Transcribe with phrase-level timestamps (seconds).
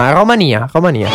[0.00, 1.08] Ah, Romania, Romania.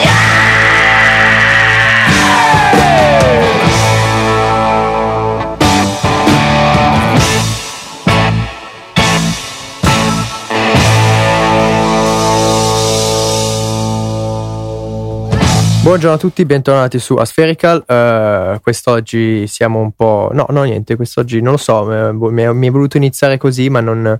[15.81, 17.85] Buongiorno a tutti, bentornati su Aspherical.
[17.87, 20.29] Uh, quest'oggi siamo un po'.
[20.33, 20.97] No, no, niente.
[20.97, 21.85] Quest'oggi non lo so.
[21.85, 24.19] Mi è, mi è voluto iniziare così, ma non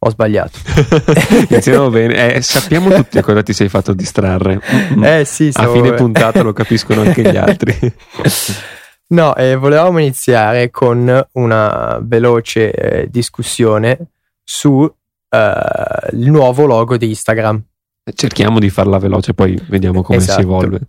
[0.00, 0.58] ho sbagliato.
[1.50, 2.34] Iniziamo bene.
[2.34, 4.60] Eh, sappiamo tutti a cosa ti sei fatto distrarre.
[5.02, 7.76] Eh sì, A fine puntata lo capiscono anche gli altri.
[9.08, 13.98] no, eh, volevamo iniziare con una veloce eh, discussione
[14.44, 14.90] su
[15.30, 15.52] eh,
[16.12, 17.62] il nuovo logo di Instagram.
[18.14, 20.38] Cerchiamo di farla veloce, poi vediamo come Esatto.
[20.40, 20.80] si evolve.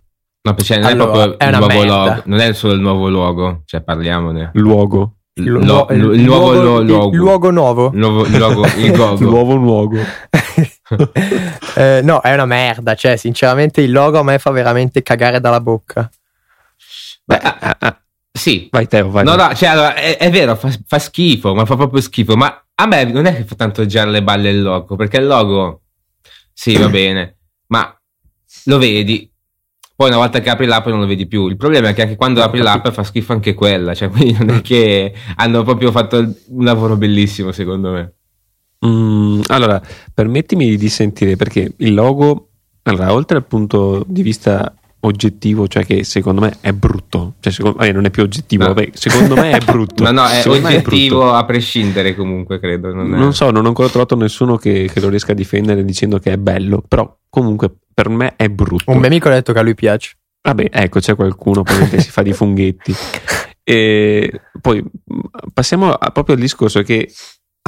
[0.42, 1.94] No, perché non Allora, è proprio è il una nuovo merda.
[2.06, 4.50] logo, non è solo il nuovo logo, cioè parliamone.
[4.54, 5.16] Luogo.
[5.44, 7.90] Lo- nuo- il- nuovo luogo, lo- il luogo nuovo.
[7.94, 9.16] Il nuovo, il logo, il.
[9.20, 9.98] Nuovo luogo.
[11.76, 12.94] Eh, no, è una merda.
[12.94, 16.10] Cioè, sinceramente, il logo a me fa veramente cagare dalla bocca.
[17.24, 18.00] Beh, ah, ah, ah,
[18.32, 18.68] sì.
[18.72, 19.24] Vai Teo, vai.
[19.24, 22.36] No, no, cioè, allora, è, è vero, fa, fa schifo, ma fa proprio schifo.
[22.36, 25.26] Ma a me non è che fa tanto girare le balle il logo, perché il
[25.26, 25.82] logo,
[26.52, 27.36] sì, va bene,
[27.68, 27.96] ma
[28.64, 29.30] lo vedi.
[30.00, 31.46] Poi una volta che apri l'app non lo vedi più.
[31.48, 33.92] Il problema è che anche quando apri l'app fa schifo anche quella.
[33.92, 38.14] Cioè, quindi non è che hanno proprio fatto un lavoro bellissimo, secondo me.
[38.86, 39.78] Mm, allora,
[40.14, 42.48] permettimi di dissentire perché il logo,
[42.84, 47.80] allora, oltre al punto di vista oggettivo, cioè che secondo me è brutto, cioè secondo,
[47.80, 48.72] eh, non è più oggettivo, No.
[48.72, 50.02] vabbè, secondo me è brutto.
[50.02, 51.34] No, no, è Secondo oggettivo brutto.
[51.34, 52.94] a prescindere comunque, credo.
[52.94, 55.84] Non, è- Non so, non ho ancora trovato nessuno che, che lo riesca a difendere
[55.84, 57.70] dicendo che è bello, però comunque
[58.00, 58.90] per me è brutto.
[58.90, 60.16] Un mio amico ha detto che a lui piace.
[60.40, 62.94] Vabbè, ecco, c'è qualcuno probabilmente si fa di funghetti.
[63.62, 65.20] E poi mh,
[65.52, 67.08] passiamo a- proprio al discorso che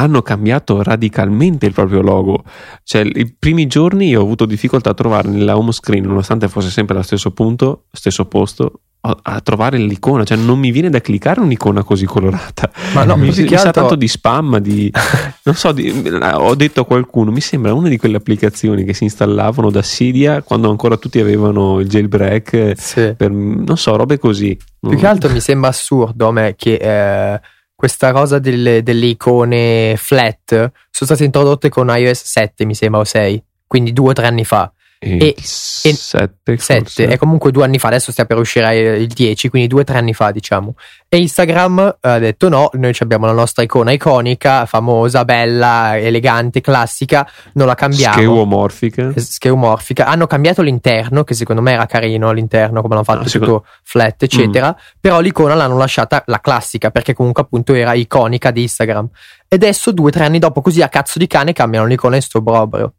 [0.00, 2.42] hanno cambiato radicalmente il proprio logo.
[2.82, 6.70] Cioè, i primi giorni io ho avuto difficoltà a trovare nella home screen, nonostante fosse
[6.70, 10.24] sempre allo stesso punto, stesso posto, a, a trovare l'icona.
[10.24, 12.70] Cioè, non mi viene da cliccare un'icona così colorata.
[12.94, 14.90] Ma no, mi, mi sa altro- tanto di spam, di
[15.44, 15.90] non so, di-
[16.34, 20.42] ho detto a qualcuno, mi sembra una di quelle applicazioni che si installavano da Cydia
[20.42, 23.14] quando ancora tutti avevano il jailbreak, Sì.
[23.16, 24.56] per, non so, robe così.
[24.78, 27.40] Più che altro mi sembra assurdo a me che eh,
[27.74, 30.70] questa cosa delle, delle icone flat sono
[31.10, 34.72] state introdotte con iOS 7, mi sembra, o 6, quindi due o tre anni fa.
[35.04, 39.48] E, e- 7, 7 è comunque due anni fa, adesso stia per uscire il 10,
[39.48, 40.74] quindi due o tre anni fa, diciamo.
[41.08, 47.28] E Instagram ha detto no, noi abbiamo la nostra icona iconica, famosa, bella, elegante, classica,
[47.54, 48.14] non la cambiamo.
[48.14, 49.12] Scheomorfica.
[49.16, 50.06] Scheomorfica.
[50.06, 53.68] Hanno cambiato l'interno, che secondo me era carino l'interno, come l'hanno fatto Ah, secondo- tutto
[53.82, 54.74] flat, eccetera.
[55.00, 59.08] Però l'icona l'hanno lasciata la classica, perché comunque appunto era iconica di Instagram.
[59.48, 62.22] E adesso, due o tre anni dopo, così a cazzo di cane cambiano l'icona in
[62.22, 62.94] sto brobrio.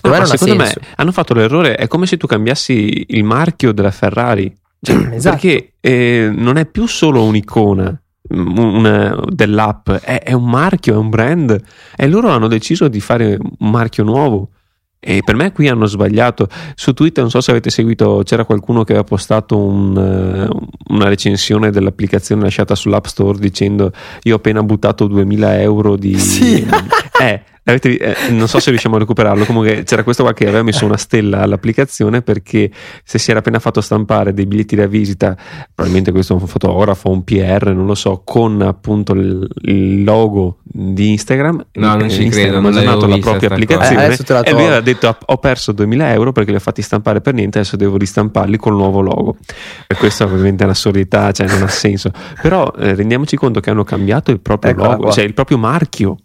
[0.00, 3.72] Secondo No, me secondo me hanno fatto l'errore, è come se tu cambiassi il marchio
[3.72, 4.54] della Ferrari.
[4.80, 5.36] Cioè, Esatto.
[5.36, 8.00] Perché eh, non è più solo un'icona
[8.34, 11.60] mm, una- dell'app, è, è un marchio, è un brand.
[11.96, 14.50] E loro hanno deciso di fare un marchio nuovo.
[15.00, 16.48] E per me qui hanno sbagliato.
[16.74, 20.48] Su Twitter, non so se avete seguito, c'era qualcuno che aveva postato un, eh,
[20.92, 23.92] una recensione dell'applicazione lasciata sull'App Store dicendo
[24.22, 26.18] io ho appena buttato 2000 euro di...
[26.18, 26.66] Sì.
[27.20, 29.44] Eh, avete- eh, non so se riusciamo a recuperarlo.
[29.44, 32.70] Comunque c'era questo qua che aveva messo una stella all'applicazione perché
[33.04, 35.36] se si era appena fatto stampare dei biglietti da visita,
[35.74, 41.10] probabilmente questo è un fotografo, un PR, non lo so, con appunto il, logo di
[41.10, 41.66] Instagram.
[41.72, 44.06] No, non eh, ci Instagram credo, ha aggiornato la propria applicazione.
[44.06, 47.34] Eh, e lui aveva detto ho perso 2000 euro perché li ho fatti stampare per
[47.34, 49.36] niente, adesso devo ristamparli col nuovo logo.
[49.86, 52.10] E questa ovviamente è un'assurdità, cioè non ha senso.
[52.40, 55.12] Però eh, rendiamoci conto che hanno cambiato il proprio Eccola logo, qua.
[55.12, 56.16] cioè il proprio marchio.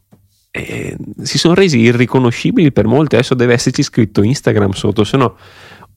[0.56, 3.16] E si sono resi irriconoscibili per molti.
[3.16, 5.36] Adesso deve esserci scritto Instagram sotto, se no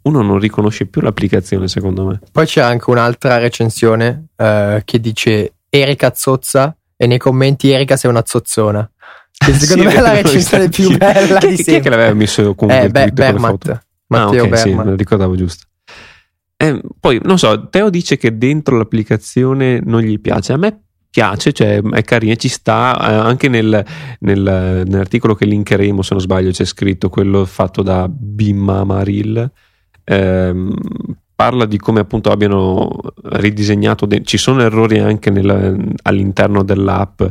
[0.02, 2.20] uno non riconosce più l'applicazione, secondo me.
[2.32, 8.10] Poi c'è anche un'altra recensione eh, che dice Erika zozza e nei commenti Erika sei
[8.10, 8.88] una zozzona.
[9.36, 11.90] Che secondo Sì, me è la recensione più bella chi, di chi è che sempre.
[11.90, 13.56] l'aveva messo comunque Eh, il Be- tweet con le foto?
[13.58, 13.86] Bermat.
[14.06, 14.84] Matteo ah, ok, sì, Bermat.
[14.86, 15.64] me lo ricordavo giusto.
[16.56, 20.54] Eh, poi, non so, Teo dice che dentro l'applicazione non gli piace.
[20.54, 22.96] A me piace, cioè è carina, ci sta.
[23.00, 23.84] eh, anche nel-
[24.20, 29.50] nel- nell'articolo che linkeremo, se non sbaglio, c'è scritto quello fatto da Bimma Maril.
[30.08, 30.72] ehm,
[31.34, 34.06] parla di come appunto abbiano ridisegnato.
[34.06, 37.22] de- ci sono errori anche nel- all'interno dell'app,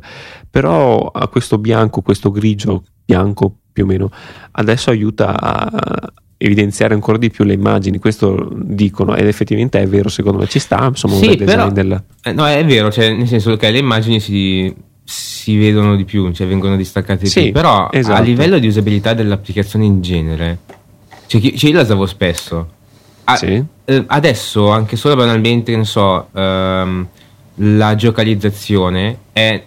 [0.49, 4.09] però a questo bianco, questo grigio bianco più o meno,
[4.51, 7.99] adesso aiuta a evidenziare ancora di più le immagini.
[7.99, 10.85] Questo dicono, ed effettivamente è vero, secondo me ci sta.
[10.87, 14.73] Insomma, Sì, però- del- Eh, no, è vero, cioè, nel senso che le immagini si,
[15.03, 17.51] si vedono di più, cioè vengono distaccate di Sì, più.
[17.53, 18.15] Però esatto.
[18.17, 20.57] a livello di usabilità dell'applicazione in genere,
[21.27, 22.69] Cioè, cioè, io la usavo spesso.
[23.23, 23.63] Ah, Sì.
[23.85, 27.07] eh, adesso, anche solo banalmente, ne so, ehm,
[27.55, 29.63] la geocalizzazione è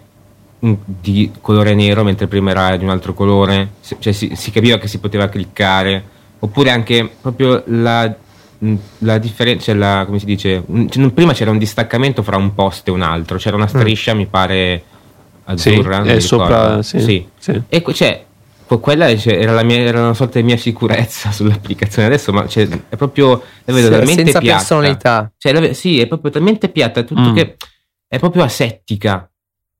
[0.59, 3.71] di colore nero, mentre prima era di un altro colore.
[3.99, 6.03] Cioè, si, si capiva che si poteva cliccare.
[6.39, 8.15] Oppure anche proprio la,
[8.63, 10.63] mm, la differenza, cioè la- come si dice?
[10.67, 13.37] un- cioè, prima c'era un distaccamento fra un post e un altro.
[13.37, 14.83] C'era una striscia, mi pare
[15.55, 16.01] Sì, azzurra.
[16.03, 16.81] è mi sopra- ricordo.
[16.81, 17.61] sì, sì.
[17.67, 18.25] E que- cioè,
[18.67, 22.07] que- quella cioè, era, la mia, era una sorta di mia sicurezza sull'applicazione.
[22.07, 24.57] Adesso ma, cioè, è proprio la vedo Sì, talmente senza piatta.
[24.57, 25.31] personalità.
[25.37, 27.35] Cioè, la sì, è proprio talmente piatta, tutto Mm.
[27.35, 27.57] che
[28.07, 29.28] è proprio asettica.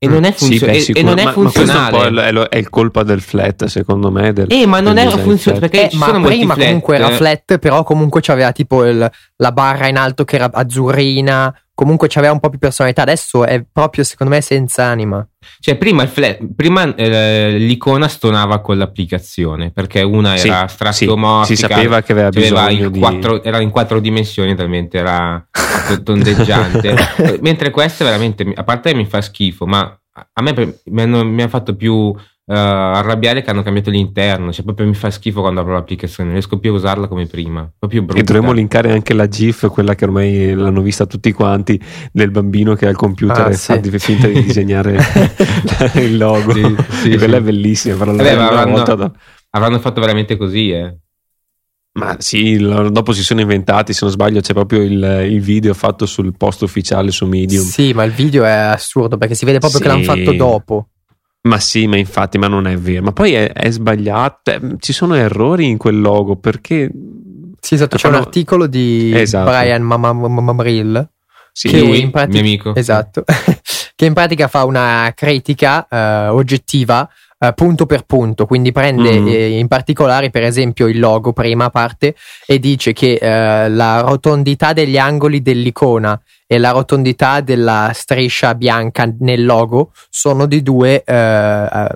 [0.02, 0.12] E Mm.
[0.12, 1.96] non è, Sì, funzio- beh, e- e, non è ma, ma questo funzionale.
[1.96, 4.32] un po' è, lo- è è il colpa del flat, secondo me.
[4.32, 6.94] Del, eh, ma non è funzionale perché Eh, ci ma sono molti prima flat, comunque
[6.96, 11.54] era eh, flat, però comunque c'aveva tipo il- la barra in alto che era azzurrina.
[11.80, 13.00] Comunque c'aveva un po' più personalità.
[13.00, 15.26] Adesso è proprio, secondo me, senza anima.
[15.60, 20.74] Cioè, prima, il flat, prima eh, l'icona stonava con l'applicazione perché una Sì, era sì,
[20.74, 24.98] stratosmorfica, si sapeva che aveva aveva bisogno il di- quattro- era in quattro dimensioni, talmente
[24.98, 25.42] era
[26.04, 26.94] tondeggiante.
[27.40, 29.80] Mentre questa veramente, a parte che mi fa schifo, ma
[30.12, 32.14] a- me per- mi, hanno- mi ha fatto più
[32.50, 34.52] eh, arrabbiare che hanno cambiato l'interno.
[34.52, 37.70] Cioè, proprio mi fa schifo quando apro l'applicazione, non riesco più a usarla come prima.
[37.78, 38.20] Proprio brutta.
[38.20, 41.80] E dovremmo linkare anche la GIF, quella che ormai l'hanno vista tutti quanti,
[42.12, 43.66] del bambino che al computer Ah, e sì.
[43.72, 44.98] fa di finta di disegnare
[45.96, 46.52] il logo.
[46.52, 47.40] Sì, sì, quella sì.
[47.40, 47.96] è bellissima.
[47.96, 49.12] Però Vabbè, ma una avranno- da-
[49.52, 50.96] Avranno fatto veramente così, eh.
[51.92, 56.06] Ma sì, dopo si sono inventati, se non sbaglio c'è proprio il, il video fatto
[56.06, 57.64] sul post ufficiale su Medium.
[57.64, 59.92] Sì, ma il video è assurdo perché si vede proprio che Sì.
[59.92, 60.88] l'hanno fatto dopo.
[61.42, 63.02] Ma sì, ma infatti, ma non è vero.
[63.02, 66.90] Ma poi è, è sbagliato, eh, ci sono errori in quel logo perché...
[67.60, 67.96] Sì, esatto.
[67.96, 69.50] C'è un articolo di Esatto.
[69.50, 71.08] Brian Mamamrill.
[71.52, 72.74] Sì, Che lui, in pratica- mio amico.
[72.74, 73.24] Esatto.
[73.96, 77.08] che in pratica fa una critica eh, oggettiva
[77.42, 79.26] eh, punto per punto, quindi prende Mm.
[79.28, 82.14] eh, in particolare per esempio il logo prima parte
[82.46, 89.10] e dice che eh, la rotondità degli angoli dell'icona e la rotondità della striscia bianca
[89.20, 91.88] nel logo sono di due ehm,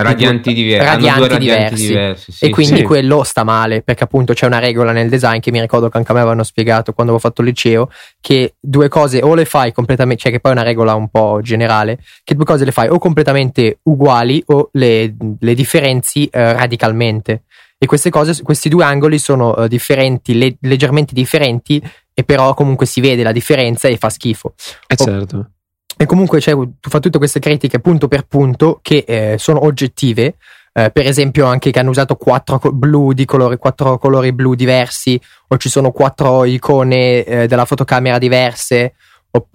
[0.00, 1.86] Radianti, diver- hanno radianti radianti diversi.
[1.86, 2.32] diversi.
[2.32, 2.82] sì, e quindi sì.
[2.82, 6.12] quello sta male perché appunto c'è una regola nel design che mi ricordo che anche
[6.12, 7.90] a me avevano spiegato quando avevo fatto il liceo
[8.20, 11.40] che due cose o le fai completamente cioè che poi è una regola un po'
[11.42, 17.42] generale che due cose le fai o completamente uguali o le, le differenzi eh, radicalmente
[17.76, 21.82] e queste cose questi due angoli sono eh, differenti le- leggermente differenti
[22.14, 24.54] e però comunque si vede la differenza e fa schifo
[24.86, 25.50] Eh, certo.
[26.00, 30.36] E comunque cioè, tu fa tutte queste critiche punto per punto che eh, sono oggettive.
[30.72, 35.20] Eh, per esempio, anche che hanno usato quattro blu di colore, quattro colori blu diversi,
[35.48, 38.94] o ci sono quattro icone eh, della fotocamera diverse.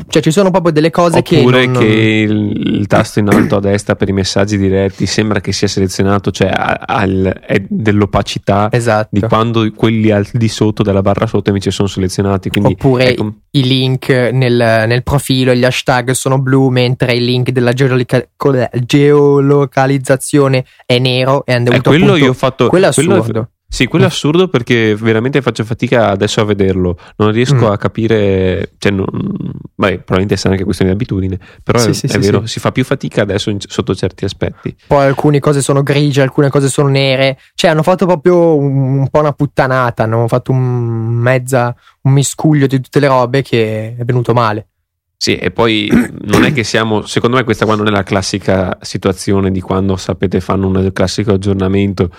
[0.08, 1.68] Cioè, ci sono proprio delle cose Oppure che.
[1.68, 5.52] non- che il, il tasto in alto a destra per i messaggi diretti sembra che
[5.52, 6.52] sia selezionato, cioè
[7.06, 9.10] il- è dell'opacità Esatto.
[9.12, 12.50] di quando quelli al di sotto della barra sotto invece sono selezionati.
[12.50, 14.56] Quindi Oppure ecco, i link nel,
[14.88, 17.74] nel profilo gli hashtag sono blu, mentre il link della
[18.38, 22.68] col- geolocalizzazione è nero e hanno eh, dovuto quello appunto- io ho fatto.
[22.68, 23.50] quello è quello assurdo.
[23.74, 26.96] Sì, quello è assurdo perché veramente faccio fatica adesso a vederlo.
[27.18, 27.72] Non riesco Mm.
[27.72, 28.74] a capire.
[28.78, 29.06] Cioè, non,
[29.74, 31.40] beh, probabilmente sarà anche questione di abitudine.
[31.64, 34.26] Però Sì, è, sì, è sì, vero, si fa più fatica adesso in- sotto certi
[34.26, 34.76] aspetti.
[34.86, 37.40] Poi alcune cose sono grigie, alcune cose sono nere.
[37.56, 40.04] Cioè, hanno fatto proprio un, un po' una puttanata.
[40.04, 40.60] Hanno fatto un
[41.16, 44.68] mezza, un miscuglio di tutte le robe che è venuto male.
[45.24, 45.88] Sì, e poi
[46.26, 49.96] non è che siamo, secondo me questa qua non è la classica situazione di quando
[49.96, 52.10] sapete fanno un classico aggiornamento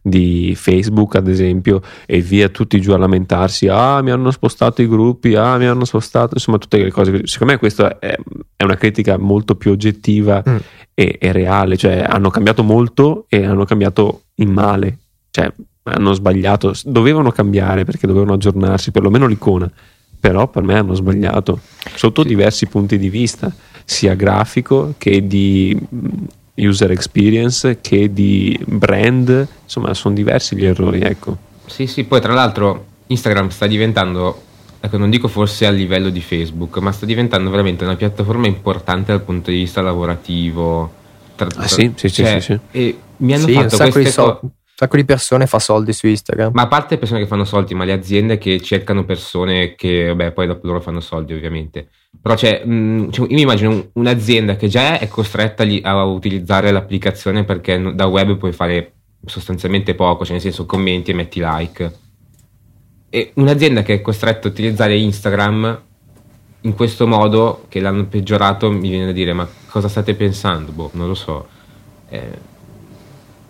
[0.00, 4.88] di Facebook ad esempio e via tutti giù a lamentarsi, ah mi hanno spostato i
[4.88, 8.16] gruppi, ah mi hanno spostato, insomma tutte le cose, secondo me questa è,
[8.56, 10.56] è una critica molto più oggettiva Mm.
[10.94, 14.98] e, e reale, cioè hanno cambiato molto e hanno cambiato in male,
[15.30, 15.52] cioè
[15.82, 19.70] hanno sbagliato, dovevano cambiare perché dovevano aggiornarsi, perlomeno l'icona
[20.24, 21.60] però per me hanno sbagliato
[21.96, 23.52] sotto diversi punti di vista,
[23.84, 26.08] sia grafico che di mm,
[26.66, 31.36] user experience che di brand, insomma sono diversi gli errori, ecco.
[31.66, 34.40] Sì, sì, poi tra l'altro Instagram sta diventando,
[34.80, 39.12] ecco, non dico forse a livello di Facebook, ma sta diventando veramente una piattaforma importante
[39.12, 40.90] dal punto di vista lavorativo.
[41.36, 41.92] Tra- Ah, sì?
[41.96, 42.58] Sì, sì, cioè, sì, sì.
[42.70, 44.40] E mi hanno Sì, fatto queste cose.
[44.74, 46.50] Un sacco di persone fa soldi su Instagram.
[46.52, 50.32] Ma a parte persone che fanno soldi, ma le aziende che cercano persone che, vabbè,
[50.32, 51.90] poi dopo loro fanno soldi, ovviamente.
[52.20, 56.72] Però c'è, mh, cioè, io mi immagino un- un'azienda che già è costretta a utilizzare
[56.72, 61.92] l'applicazione perché da web puoi fare sostanzialmente poco, cioè nel senso commenti e metti like.
[63.10, 65.82] E un'azienda che è costretta a utilizzare Instagram
[66.62, 70.72] in questo modo, che l'hanno peggiorato, mi viene da dire, ma cosa state pensando?
[70.72, 71.46] Boh, non lo so.
[72.08, 72.52] Eh,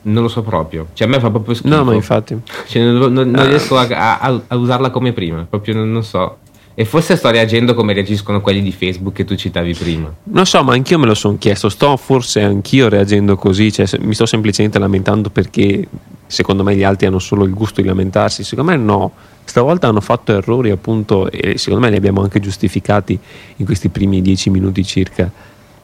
[0.05, 0.87] non lo so proprio.
[0.93, 1.75] Cioè, a me fa proprio schifo.
[1.75, 2.37] No, ma infatti.
[2.67, 3.45] Cioè, non, non- non Ah.
[3.47, 3.87] riesco a,
[4.21, 5.47] a- a usarla come prima.
[5.49, 6.39] Proprio non, non so.
[6.77, 10.13] E forse sto reagendo come reagiscono quelli di Facebook che tu citavi prima.
[10.25, 11.69] Non so, ma anch'io me lo sono chiesto.
[11.69, 13.71] Sto forse anch'io reagendo così.
[13.71, 15.87] Cioè, mi sto semplicemente lamentando perché
[16.27, 18.43] secondo me gli altri hanno solo il gusto di lamentarsi.
[18.43, 19.13] Secondo me no.
[19.45, 23.17] Stavolta hanno fatto errori, appunto, e secondo me li abbiamo anche giustificati
[23.57, 25.31] in questi primi dieci minuti circa,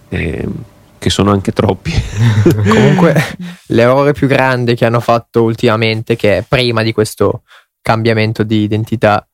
[0.08, 0.52] ehm,
[1.00, 1.90] che sono anche troppi.
[2.68, 3.14] Comunque,
[3.68, 7.42] l'errore più grande che hanno fatto ultimamente, che è prima di questo
[7.80, 9.26] cambiamento di identità,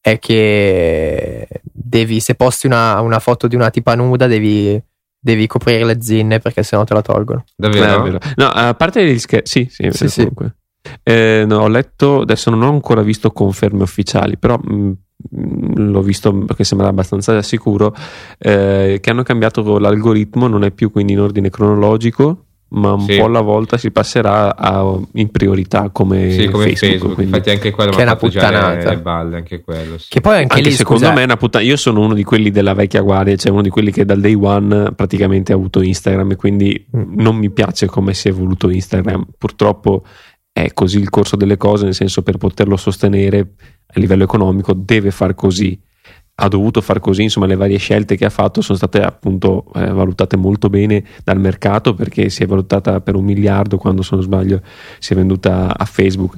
[0.00, 4.78] è che devi, se posti una, una foto di una tipa nuda, devi,
[5.16, 7.44] devi coprire le zinne perché sennò te la tolgono.
[7.56, 8.16] Davvero?
[8.16, 8.32] Eh.
[8.36, 10.30] No, a parte gli scherzi, sì, sì, Sì, sì.
[11.02, 14.92] Eh, no, ho letto, adesso non ho ancora visto conferme ufficiali, però mh,
[15.30, 17.94] mh, l'ho visto perché sembra abbastanza sicuro,
[18.38, 23.16] eh, che hanno cambiato l'algoritmo, non è più quindi in ordine cronologico, ma un Sì.
[23.18, 26.74] po' alla volta si passerà a- in priorità come, Sì, come Facebook.
[26.90, 27.14] Facebook.
[27.14, 28.74] quindi- Infatti, anche quello Che è una puttanata.
[28.74, 29.36] le, le balle.
[29.36, 29.96] Anche quello.
[29.98, 30.06] Sì.
[30.08, 31.64] Che poi anche, Anche lì, secondo scusa, me è una puttana.
[31.64, 34.34] Io sono uno di quelli della vecchia guardia, cioè uno di quelli che dal day
[34.34, 37.12] one praticamente ha avuto Instagram e quindi Mm.
[37.20, 39.24] non mi piace come si è evoluto Instagram.
[39.38, 40.02] Purtroppo
[40.56, 43.54] è così il corso delle cose, nel senso per poterlo sostenere
[43.86, 45.76] a livello economico deve far così.
[46.36, 49.90] Ha dovuto far così, insomma, le varie scelte che ha fatto sono state appunto eh,
[49.90, 54.22] valutate molto bene dal mercato perché si è valutata per un miliardo quando, se non
[54.22, 54.62] sbaglio,
[55.00, 56.36] si è venduta a Facebook.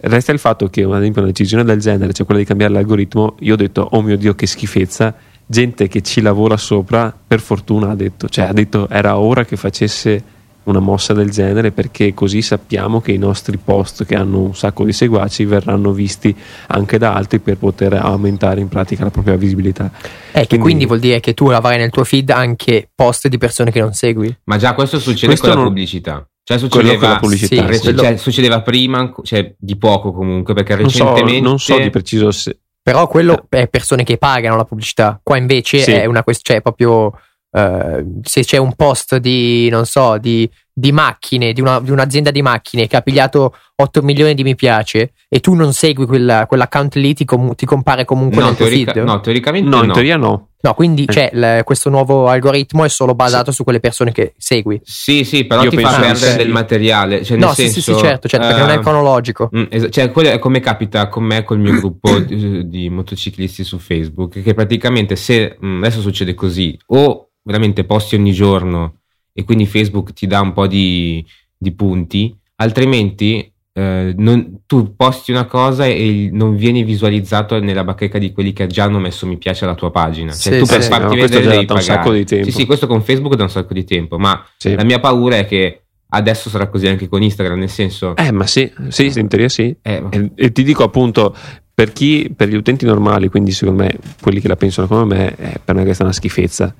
[0.00, 3.36] Resta il fatto che, ad esempio, una decisione del genere, cioè quella di cambiare l'algoritmo,
[3.40, 5.14] io ho detto, oh mio Dio, che schifezza.
[5.44, 9.56] Gente che ci lavora sopra, per fortuna ha detto, cioè ha detto era ora che
[9.56, 14.54] facesse una mossa del genere perché così sappiamo che i nostri post che hanno un
[14.54, 16.34] sacco di seguaci verranno visti
[16.66, 19.90] anche da altri per poter aumentare in pratica la propria visibilità.
[20.30, 23.70] che quindi- quindi vuol dire che tu avrai nel tuo feed anche post di persone
[23.70, 24.34] che non segui.
[24.44, 26.28] Ma già questo succede Questo con la non- pubblicità.
[26.48, 27.72] Cioè, Quello con succedeva, la pubblicità.
[27.72, 31.40] Sì, cioè, succedeva prima, cioè di poco comunque, perché Non so, recentemente.
[31.46, 35.20] non so di preciso se, Però quello è persone che pagano la pubblicità.
[35.22, 35.90] Qua invece Sì.
[35.90, 37.12] è una questione, cioè proprio
[37.50, 42.30] eh, se c'è un post di, non so, di, di macchine, di, una- di un'azienda
[42.30, 46.46] di macchine che ha pigliato 8 milioni di mi piace e tu non segui quella-
[46.46, 49.04] quell'account lì, ti, com- ti compare comunque No, nel tuo teorica- feed.
[49.04, 49.84] no, teoricamente no, no.
[49.84, 50.48] in teoria no.
[50.60, 51.06] No, quindi Eh.
[51.06, 54.80] c'è il- questo nuovo algoritmo è solo basato su quelle persone che segui.
[54.84, 56.36] Sì, sì, però Io ti fa penso di perdere sì.
[56.36, 57.24] del materiale.
[57.24, 59.50] Cioè, no, nel sì, senso, sì, sì, certo, certo, perché non è eh, cronologico.
[59.56, 62.88] Mm, es- cioè, quello è come capita con me e col mio gruppo di, di
[62.90, 68.94] motociclisti su Facebook, che praticamente se mm, adesso succede così, o veramente posti ogni giorno
[69.38, 71.24] e quindi Facebook ti dà un po' di,
[71.56, 78.18] di punti, altrimenti eh, non- tu posti una cosa e non vieni visualizzato nella bacheca
[78.18, 80.32] di quelli che già hanno messo mi piace alla tua pagina.
[80.32, 81.82] Cioè, Sì, tu per sì, farti no, questo vedere devi da un pagare.
[82.02, 82.44] sacco di tempo.
[82.46, 84.74] Sì, sì, questo con Facebook da un sacco di tempo, ma Sì.
[84.74, 88.16] la mia paura è che adesso sarà così anche con Instagram, nel senso...
[88.16, 89.72] Eh, ma sì, sì, in teoria sì.
[89.80, 91.32] eh, E, e ti dico appunto,
[91.72, 95.36] per chi, per gli utenti normali, quindi secondo me, quelli che la pensano come me,
[95.36, 96.74] eh, per me questa è una schifezza.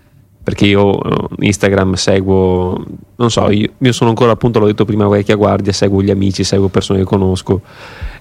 [0.48, 2.82] Perché io eh, Instagram seguo,
[3.16, 6.42] non so, io, io sono ancora appunto, l'ho detto prima, vecchia guardia, seguo gli amici,
[6.42, 7.60] seguo persone che conosco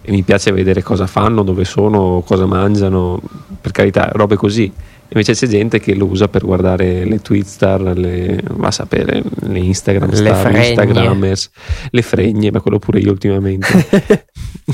[0.01, 3.21] e mi piace vedere cosa fanno, dove sono, cosa mangiano,
[3.61, 4.69] per carità, robe così.
[5.09, 9.23] Invece c'è gente che lo usa per guardare le tweet star, le, va a sapere,
[9.39, 10.67] le Instagram Le star, gli fregne.
[10.67, 11.49] Instagrammers,
[11.91, 14.25] le fregne, ma quello pure io ultimamente.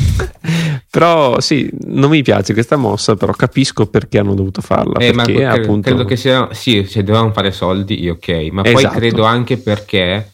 [0.94, 5.00] però sì, non mi piace questa mossa, però capisco perché hanno dovuto farla.
[5.00, 5.90] Eh, ma perché cre- appunto...
[5.90, 8.98] credo che sia sì, se dovevano fare soldi, ok, ma poi Esatto.
[9.00, 10.34] credo anche perché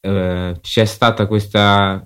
[0.00, 2.02] eh, c'è stata questa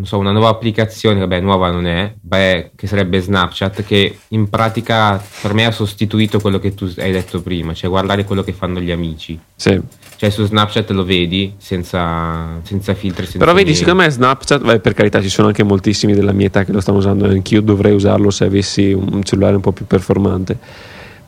[0.00, 4.48] non so, una nuova applicazione, vabbè, nuova non è, beh, che sarebbe Snapchat, che in
[4.48, 8.54] pratica per me ha sostituito quello che tu hai detto prima, cioè guardare quello che
[8.54, 9.38] fanno gli amici.
[9.54, 9.78] Sì.
[10.16, 13.24] Cioè su Snapchat lo vedi senza, senza filtri.
[13.24, 16.46] Senza Però vedi, secondo me Snapchat, beh, per carità, ci sono anche moltissimi della mia
[16.46, 19.86] età che lo stanno usando, anch'io dovrei usarlo se avessi un cellulare un po' più
[19.86, 20.56] performante.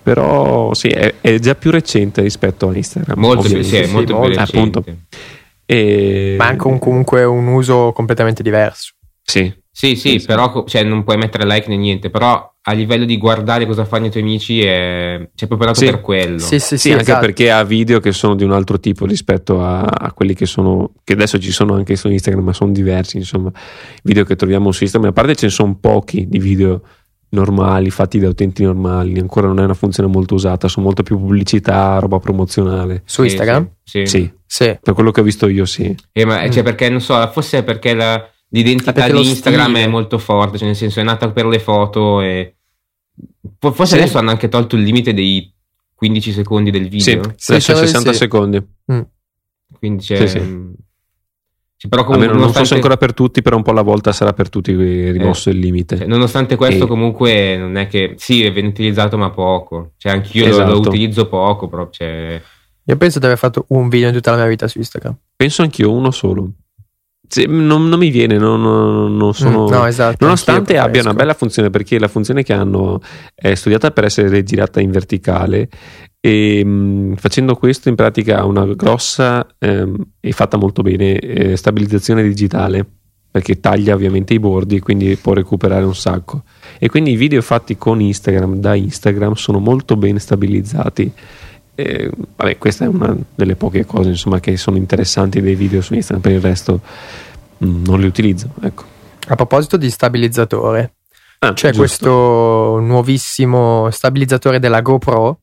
[0.03, 3.19] Però sì, è, è già più recente rispetto a Instagram.
[3.21, 4.57] Molto più, sì, molto più recente.
[4.57, 4.85] Appunto.
[5.67, 6.35] E...
[6.39, 8.93] Ma anche un- comunque un uso completamente diverso.
[9.23, 13.05] Sì, Sì, sì, Sì, però cioè, non puoi mettere like né niente, però a livello
[13.07, 15.87] di guardare cosa fanno i tuoi amici è c'è proprio dato Sì.
[15.87, 16.39] per quello.
[16.39, 17.21] Sì, sì, Sì, sì, anche esatto.
[17.25, 20.93] perché ha video che sono di un altro tipo rispetto a, a quelli che sono,
[21.03, 23.51] che adesso ci sono anche su Instagram, ma sono diversi, insomma,
[24.03, 25.11] video che troviamo su Instagram.
[25.11, 26.83] A parte ce ne sono pochi di video
[27.33, 31.19] normali, fatti da utenti normali, ancora non è una funzione molto usata, sono molto più
[31.19, 33.03] pubblicità, roba promozionale.
[33.05, 33.71] Su Sì, Instagram?
[33.83, 34.07] Sì.
[34.07, 34.19] sì.
[34.19, 34.79] Sì, Sì.
[34.83, 35.95] per quello che ho visto io sì.
[36.13, 36.65] Eh, ma, cioè, Mm.
[36.65, 39.85] perché non so, forse è perché la- l'identità perché di Instagram stile.
[39.85, 42.57] è molto forte, cioè nel senso è nata per le foto e
[43.59, 44.03] fo- forse Sì.
[44.03, 45.51] adesso hanno anche tolto il limite dei
[45.95, 47.33] 15 secondi del Sì, video.
[47.37, 48.19] Sì, di 60 sì.
[48.19, 48.63] secondi.
[49.79, 50.71] Quindi c'è, Sì, sì.
[51.89, 54.13] Però Almeno comunque, non so se nonostante, ancora per tutti, però un po' alla volta
[54.13, 54.75] sarà per tutti
[55.11, 55.97] rimosso il limite.
[55.99, 59.93] cioè, nonostante questo, E- comunque non è che sì, viene utilizzato, ma poco.
[59.97, 60.89] Cioè, anch'io lo- lo, Esatto.
[60.89, 62.41] utilizzo poco, però cioè,
[62.85, 65.17] Io penso di aver fatto un video in tutta la mia vita su Instagram.
[65.37, 66.51] Penso anch'io uno solo.
[67.29, 68.61] Sì, non, non mi viene, non,
[69.17, 69.65] non- sono...
[69.67, 70.17] Mm, no, esatto.
[70.21, 73.01] Nonostante abbia una bella funzione, perché la funzione che hanno
[73.35, 75.69] è studiata per essere girata in verticale
[76.25, 81.57] e mh, facendo questo in pratica ha una grossa ehm, e fatta molto bene eh,
[81.57, 82.87] stabilizzazione digitale
[83.29, 86.43] perché taglia ovviamente i bordi e quindi può recuperare un sacco.
[86.79, 91.11] E quindi i video fatti con Instagram da Instagram sono molto ben stabilizzati.
[91.75, 95.95] Eh, vabbè questa è una delle poche cose insomma che sono interessanti dei video su
[95.95, 96.81] Instagram per il resto
[97.57, 98.85] mh, non li utilizzo ecco.
[99.29, 100.95] A proposito di stabilizzatore,
[101.39, 101.79] Ah, c'è giusto.
[101.79, 105.41] questo nuovissimo stabilizzatore della GoPro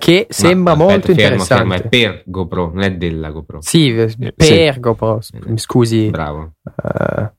[0.00, 1.78] che sembra Ma, molto aspetta, fermo, interessante.
[1.78, 3.60] fermo, è per GoPro, non è della GoPro.
[3.60, 4.32] Sì, eh, sì.
[4.32, 5.20] per GoPro,
[5.56, 6.08] scusi.
[6.08, 6.52] Bravo.
[6.62, 7.32] Eh,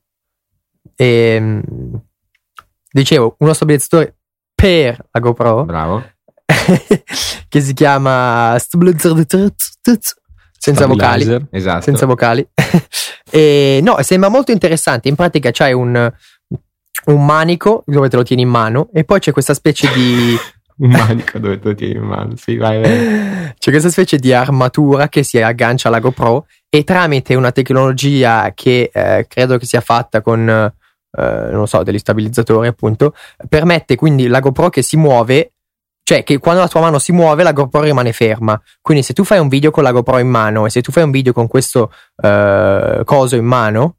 [0.98, 1.64] ehm,
[2.92, 4.18] dicevo, uno stabilizzatore
[4.54, 6.04] per la GoPro Bravo.
[7.48, 8.58] che si chiama
[10.60, 11.48] senza vocali.
[11.52, 11.82] Esatto.
[11.82, 12.46] senza vocali.
[13.32, 15.08] e, no, sembra molto interessante.
[15.08, 16.12] In pratica c'hai un,
[17.06, 20.36] un manico dove te lo tieni in mano e poi c'è questa specie di
[20.80, 22.36] Un manico dove tu tieni in mano.
[22.36, 23.54] Sì, vai, vai.
[23.58, 28.90] c'è questa specie di armatura che si aggancia alla GoPro e tramite una tecnologia che
[28.94, 30.48] eh, credo che sia fatta con
[31.18, 33.14] eh, non so, degli stabilizzatori appunto,
[33.48, 35.54] permette quindi la GoPro che si muove
[36.10, 38.60] cioè che quando la tua mano si muove la GoPro rimane ferma.
[38.82, 41.04] Quindi se tu fai un video con la GoPro in mano e se tu fai
[41.04, 41.92] un video con questo
[42.24, 43.98] eh, coso in mano,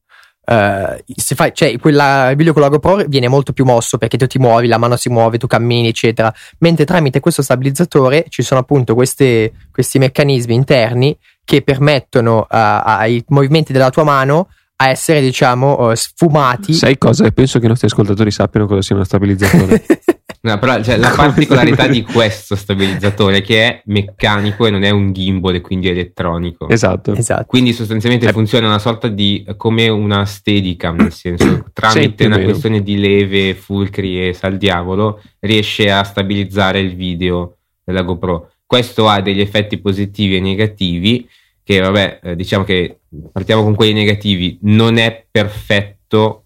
[0.51, 4.17] eh, se fai, cioè quella, il video con la GoPro viene molto più mosso perché
[4.17, 6.33] tu ti muovi, la mano si muove, tu cammini, eccetera.
[6.59, 13.23] Mentre tramite questo stabilizzatore ci sono appunto queste- questi meccanismi interni che permettono a- ai
[13.29, 14.49] movimenti della tua mano
[14.83, 16.73] a essere, diciamo, eh, sfumati.
[16.73, 17.31] Sai cosa?
[17.31, 19.85] Penso che i nostri ascoltatori sappiano cosa sia uno stabilizzatore.
[20.43, 24.91] No, però cioè, la particolarità di questo stabilizzatore è che è meccanico e non è
[24.91, 26.69] un gimbal e quindi elettronico.
[26.69, 27.15] esatto.
[27.15, 27.45] esatto.
[27.47, 28.33] Quindi sostanzialmente Eh.
[28.33, 32.49] funziona una sorta di come una steadicam, nel senso tramite una meno.
[32.49, 38.53] questione di leve, fulcri e sal diavolo riesce a stabilizzare il video della GoPro.
[38.65, 41.29] Questo ha degli effetti positivi e negativi
[41.63, 46.40] che vabbè, eh, diciamo che partiamo con quelli negativi, non è perfetto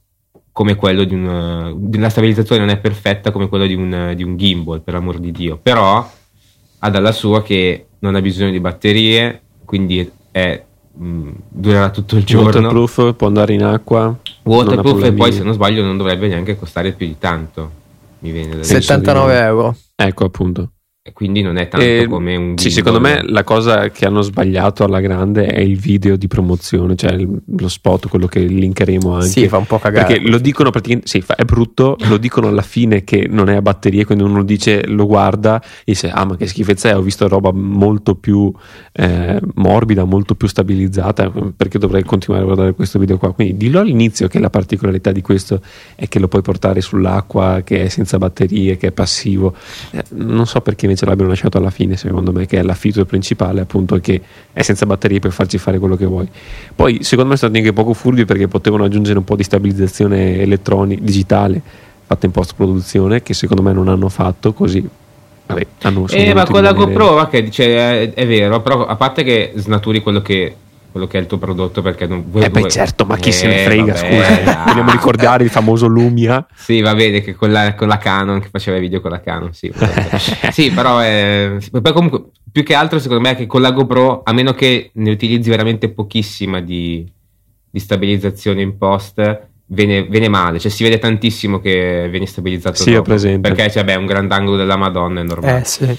[0.55, 4.37] come quello di un la stabilizzazione non è perfetta come quello di un, di un
[4.37, 6.09] gimbal, per amor di Dio, però
[6.79, 10.63] ha dalla sua che non ha bisogno di batterie, quindi è,
[10.93, 12.47] mh, durerà tutto il giorno.
[12.47, 14.17] Waterproof, può andare in acqua.
[14.45, 17.83] Waterproof e poi se non sbaglio non dovrebbe neanche costare più di tanto.
[18.21, 18.81] Mi viene da Sì, dire.
[18.81, 19.77] 79 euro.
[19.97, 20.71] Ecco appunto.
[21.07, 22.73] E Quindi non è tanto E, come un Sì, gimbal.
[22.73, 27.13] secondo me la cosa che hanno sbagliato alla grande è il video di promozione, cioè
[27.13, 29.27] il- lo spot, quello che linkeremo anche.
[29.29, 30.07] Sì, fa un po' cagare.
[30.07, 33.57] Perché lo dicono praticamente, sì, fa- è brutto, lo dicono alla fine che non è
[33.57, 37.03] a batterie, quindi uno dice, lo guarda e dice, ah ma che schifezza è, ho
[37.03, 38.51] visto roba molto più
[38.93, 43.35] eh, morbida, molto più stabilizzata, perché dovrei continuare a guardare questo video qua?
[43.35, 45.61] Quindi dillo all'inizio che la particolarità di questo
[45.97, 49.55] è che lo puoi portare sull'acqua, che è senza batterie, che è passivo.
[49.91, 53.05] Eh, non so perché invece l'abbiano lasciato alla fine, secondo me, che è la feature
[53.05, 54.21] principale, appunto, che
[54.53, 56.29] è senza batterie per farci fare quello che vuoi.
[56.75, 60.39] Poi, secondo me, sono stati anche poco furbi perché potevano aggiungere un po' di stabilizzazione
[60.39, 61.61] elettronica, digitale,
[62.07, 64.89] fatta in post-produzione, che secondo me non hanno fatto così.
[65.47, 65.67] Vabbè,
[66.31, 70.01] Eh, ma con la GoPro, che dice, è, è vero, però a parte che snaturi
[70.01, 70.57] quello che,
[70.95, 72.45] quello che è il tuo prodotto perché non vuoi...
[72.45, 74.63] Eh beh certo, ma chi se ne Eh, frega, vabbè, scusa.
[74.63, 74.65] ah.
[74.71, 76.47] Vogliamo ricordare il famoso Lumia.
[76.55, 79.21] Sì, va bene che con la, con la Canon, che faceva i video con la
[79.21, 79.73] Canon, sì.
[80.53, 81.01] sì, però
[81.59, 84.53] sì, Poi comunque, più che altro secondo me è che con la GoPro, a meno
[84.53, 87.05] che ne utilizzi veramente pochissima di,
[87.69, 90.61] di stabilizzazione in post, viene, viene male.
[90.61, 93.13] Cioè si vede tantissimo che viene stabilizzato Sì, dopo.
[93.41, 95.59] Perché cioè, beh, un grandangolo della Madonna è normale.
[95.59, 95.99] Eh sì.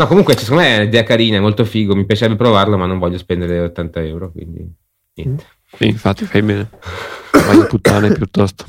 [0.00, 1.94] No, comunque, secondo me è un'idea carina, è molto figo.
[1.94, 4.32] Mi piacerebbe provarlo, ma non voglio spendere 80 euro.
[4.32, 4.66] Quindi,
[5.16, 5.44] niente.
[5.76, 6.70] Sì, infatti, fai bene.
[7.30, 8.64] Vai a puttane piuttosto.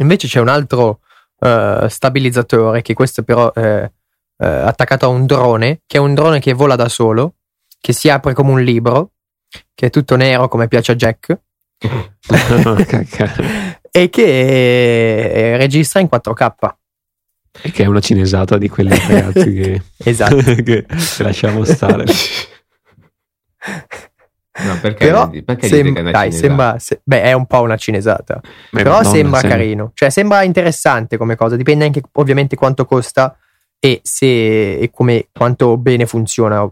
[0.00, 1.00] Invece c'è un altro
[1.40, 3.90] eh, stabilizzatore che questo però è
[4.36, 7.36] eh, attaccato a un drone, che è un drone che vola da solo,
[7.80, 9.12] che si apre come un libro,
[9.74, 11.40] che è tutto nero come piace a Jack,
[13.90, 16.74] e che eh, registra in 4K.
[17.62, 20.36] E che è una cinesata di quelli ragazzi che, Esatto.
[20.62, 20.86] che
[21.18, 22.04] lasciamo stare.
[24.60, 26.46] No, perché, Però perché sem- dite che è una dai, cinesata?
[26.48, 28.40] sembra, se- beh, è un po' una cinesata.
[28.42, 32.84] Beh, Però Madonna, sembra sembra- carino, cioè sembra interessante come cosa, dipende anche ovviamente quanto
[32.84, 33.36] costa
[33.78, 36.68] e se e come quanto bene funziona.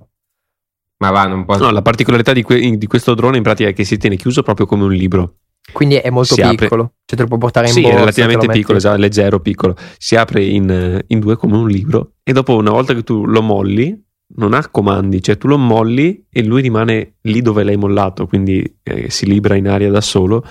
[0.98, 1.56] Ma va, non può.
[1.58, 4.42] No, la particolarità di, que- di questo drone in pratica è che si tiene chiuso
[4.42, 5.34] proprio come un libro.
[5.72, 6.92] Quindi è molto Si apre- piccolo.
[7.04, 7.94] Cioè te lo puoi portare in Sì, borsa.
[7.96, 9.76] è te relativamente piccolo, esatto, leggero, piccolo.
[9.98, 13.26] Si apre in, eh, in due come un libro e dopo una volta che tu
[13.26, 14.02] lo molli
[14.36, 18.78] non ha comandi, cioè tu lo molli e lui rimane lì dove l'hai mollato, quindi
[18.82, 20.44] eh, si libera in aria da solo.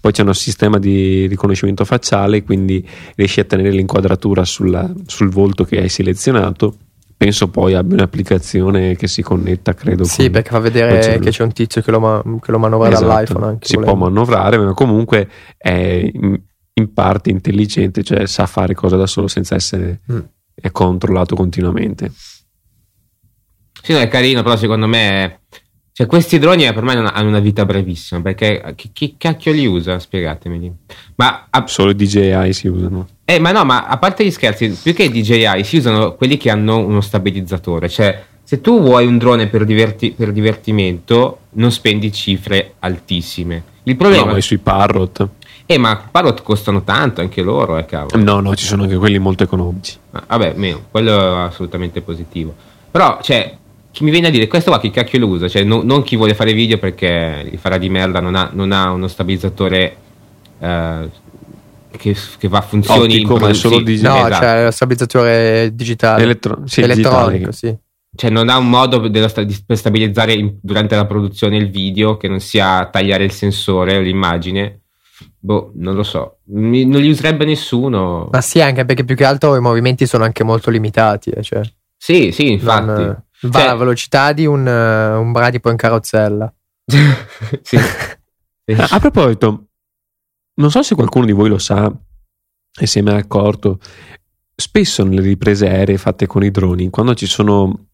[0.00, 5.64] Poi c'è un sistema di riconoscimento facciale, quindi riesci a tenere l'inquadratura sulla- sul volto
[5.64, 6.76] che hai selezionato.
[7.18, 10.04] Penso poi abbia un'applicazione che si connetta, credo.
[10.04, 12.90] Sì, con- perché fa vedere che c'è un tizio che lo, ma- che lo manovra
[12.90, 13.06] Esatto.
[13.06, 13.66] dall'iPhone anche.
[13.66, 13.96] si volendo.
[13.96, 16.40] può manovrare, ma comunque è in,
[16.74, 20.18] in parte intelligente, cioè sa fare cose da solo senza essere Mm.
[20.54, 22.12] è controllato continuamente.
[23.82, 25.24] Sì, no, è carino, però secondo me.
[25.24, 25.38] è-
[25.92, 28.20] Cioè, questi droni per me hanno una vita brevissima.
[28.22, 29.98] Perché chi, chi cacchio li usa?
[29.98, 30.72] Spiegatemeli.
[31.16, 33.08] Ma, a- Solo i DJI si usano.
[33.30, 36.48] Eh, ma no, ma a parte gli scherzi, più che DJI si usano quelli che
[36.48, 37.86] hanno uno stabilizzatore.
[37.90, 43.62] Cioè, se tu vuoi un drone per, diverti- per divertimento, non spendi cifre altissime.
[43.82, 45.28] Il No, problema ma sui Parrot.
[45.66, 48.22] Eh, ma Parrot costano tanto anche loro, eh, cavolo.
[48.24, 49.98] No, no, ci sono anche quelli molto economici.
[50.12, 52.54] Ah, Vabbè, meno, quello è assolutamente positivo.
[52.90, 53.54] Però, cioè,
[53.90, 55.48] chi mi viene a dire questo qua chi cacchio lo usa?
[55.48, 58.72] Cioè, no- non chi vuole fare video perché li farà di merda, non ha, non
[58.72, 59.96] ha uno stabilizzatore
[60.60, 61.10] eh,
[61.90, 64.38] che, che va a funzioni Ottico, ma è produ- solo sì, di- No, esatto.
[64.44, 66.22] c'è lo stabilizzatore digitale.
[66.22, 67.52] Elettro- sì, elettronico, digitale.
[67.52, 67.76] sì.
[68.16, 72.26] Cioè, non ha un modo sta- per stabilizzare in- durante la produzione il video che
[72.28, 74.80] non sia tagliare il sensore o l'immagine.
[75.38, 76.38] Boh, non lo so.
[76.46, 78.28] Mi- non li userebbe nessuno.
[78.32, 81.30] Ma sì, anche perché più che altro i movimenti sono anche molto limitati.
[81.30, 81.60] eh, Cioè,
[81.96, 82.86] Sì, sì, infatti.
[82.86, 86.52] non, eh, va Cioè- alla velocità di un, eh, un bradipo in carrozzella.
[87.62, 87.76] sì.
[88.76, 89.67] A proposito,
[90.58, 91.92] non so se qualcuno di voi lo sa
[92.80, 93.78] e se ne è accorto,
[94.54, 97.86] spesso nelle riprese aeree fatte con i droni, quando ci sono,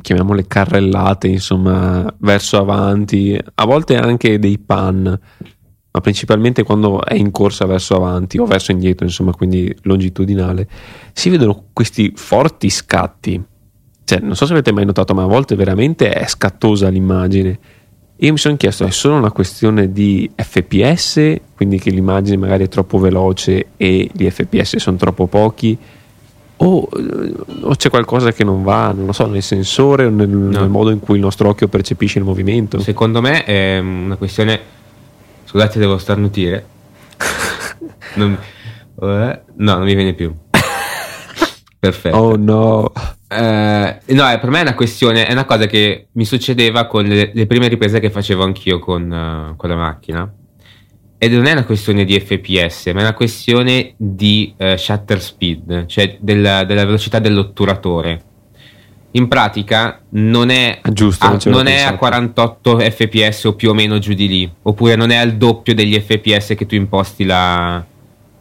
[0.00, 7.30] chiamiamole carrellate, insomma, verso avanti, a volte anche dei pan, ma principalmente quando è in
[7.30, 10.68] corsa verso avanti o verso indietro, insomma, quindi longitudinale,
[11.12, 13.42] si vedono questi forti scatti.
[14.04, 17.58] Cioè, non so se avete mai notato, ma a volte veramente è scattosa l'immagine.
[18.20, 22.68] Io mi sono chiesto, è solo una questione di FPS, quindi che l'immagine magari è
[22.68, 25.76] troppo veloce e gli FPS sono troppo pochi,
[26.58, 26.88] o,
[27.60, 30.88] o c'è qualcosa che non va, non lo so, nel sensore o nel, nel modo
[30.90, 32.80] in cui il nostro occhio percepisce il movimento.
[32.80, 34.60] Secondo me è una questione.
[35.44, 36.66] Scusate, devo starnutire.
[38.14, 38.32] Non...
[39.02, 40.34] eh, No, non mi viene più.
[41.78, 42.16] Perfetto.
[42.16, 42.90] Oh no,
[43.28, 47.04] Eh, no, è- per me è una questione, è una cosa che mi succedeva con
[47.04, 50.32] le, le prime riprese che facevo anch'io con, eh, con la macchina.
[51.18, 55.86] Ed non è una questione di FPS, ma è una questione di eh, shutter speed,
[55.86, 58.22] cioè della, della velocità dell'otturatore.
[59.12, 61.96] In pratica non è, giusto, a, non non è a pensato.
[61.96, 65.98] 48 fps o più o meno giù di lì, oppure non è al doppio degli
[65.98, 67.82] fps che tu imposti la,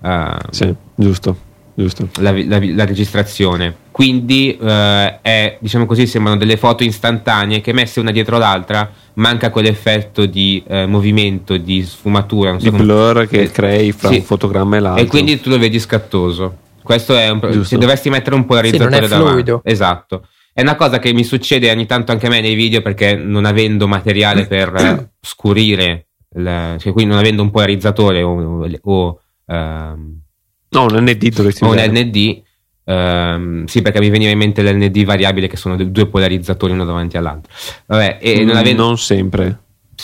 [0.03, 1.37] eh, sì, giusto,
[1.73, 2.09] giusto.
[2.19, 3.83] la, la- la registrazione.
[3.95, 9.49] Quindi eh, è, diciamo così, sembrano delle foto istantanee che messe una dietro l'altra manca
[9.49, 14.09] quell'effetto di eh, movimento, di sfumatura, non so Di come- blur che Eh, crei fra
[14.09, 14.15] sì.
[14.15, 15.01] un fotogramma e l'altro.
[15.05, 16.57] E quindi tu lo vedi scattoso.
[16.83, 17.69] Questo è un pro- Giusto.
[17.69, 19.31] Se dovresti mettere un polarizzatore Sì, non è davanti.
[19.31, 19.61] fluido.
[19.63, 20.27] Esatto.
[20.51, 23.45] È una cosa che mi succede ogni tanto anche a me nei video perché non
[23.45, 30.19] avendo materiale per eh, scurire, il- cioè quindi non avendo un polarizzatore o, o, ehm,
[30.67, 31.77] No, un ND dovresti o un.
[31.77, 32.43] ND.
[32.85, 37.17] Ehm, sì, perché mi veniva in mente l'ND variabile che sono due polarizzatori uno davanti
[37.17, 37.51] all'altro.
[37.87, 39.59] Vabbè, e non Mm, avendo non sempre.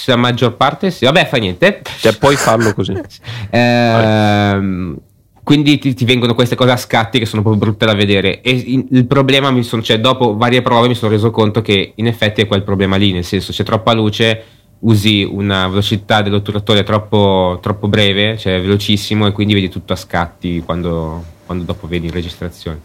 [0.08, 1.06] la maggior parte, sì.
[1.06, 1.82] Vabbè, fa niente.
[2.00, 2.94] Cioè, puoi farlo così.
[3.52, 4.98] Ehm,
[5.44, 8.42] quindi ti, ti vengono queste cose a scatti che sono proprio brutte da vedere.
[8.42, 11.94] E in- il problema mi sono, cioè, dopo varie prove mi sono reso conto che
[11.96, 14.44] in effetti è quel problema lì, nel senso c'è troppa luce,
[14.80, 20.62] usi una velocità dell'otturatore troppo, troppo breve, cioè velocissimo, e quindi vedi tutto a scatti
[20.66, 22.80] quando, quando dopo vedi in registrazione.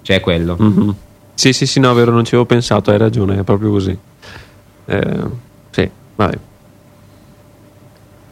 [0.00, 0.56] Cioè è quello.
[0.58, 0.94] Mhm.
[1.34, 3.96] Sì, sì, sì, no, vero, non ci avevo pensato, hai ragione, è proprio così.
[4.86, 5.20] Eh,
[5.70, 6.38] sì, vabbè.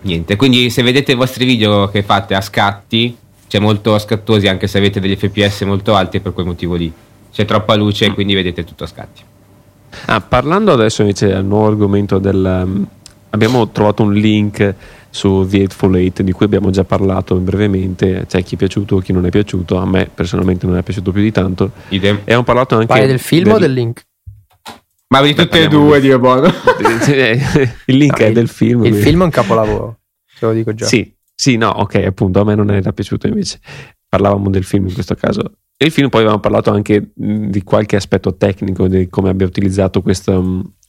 [0.00, 3.14] Niente, quindi se vedete i vostri video che fate a scatti,
[3.46, 6.90] cioè molto scattosi, anche se avete degli fps molto alti, per quel motivo lì.
[7.30, 9.22] C'è troppa luce, quindi vedete tutto a scatti.
[10.06, 12.86] Ah, parlando adesso invece del nuovo argomento del...
[13.34, 14.74] abbiamo trovato un link
[15.10, 19.12] su The Eightful Eight di cui abbiamo già parlato brevemente, c'è chi è piaciuto, chi
[19.12, 21.72] non è piaciuto, a me personalmente non è piaciuto più di tanto.
[21.90, 22.16] Idem.
[22.16, 22.86] E abbiamo parlato anche...
[22.86, 24.02] Parli del film o del link?
[25.08, 26.46] Ma di tutte e due, di- Dio buono.
[27.86, 28.82] Il link No, è il- del film.
[28.84, 29.98] Il quindi- film è un capolavoro,
[30.38, 30.86] te lo dico già.
[30.86, 33.60] Sì, sì, no, ok, appunto, a me non era piaciuto invece.
[34.08, 35.42] Parlavamo del film in questo caso.
[35.76, 40.02] E il film poi avevamo parlato anche di qualche aspetto tecnico, di come abbia utilizzato
[40.02, 40.40] questa,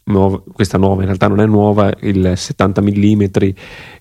[0.06, 3.24] nuova, questa nuova, in realtà non è nuova, il 70 mm,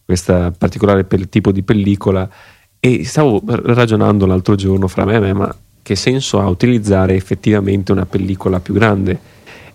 [0.04, 2.28] questo particolare tipo di pellicola.
[2.80, 7.92] E stavo ragionando l'altro giorno fra me e me, ma che senso ha utilizzare effettivamente
[7.92, 9.18] una pellicola più grande?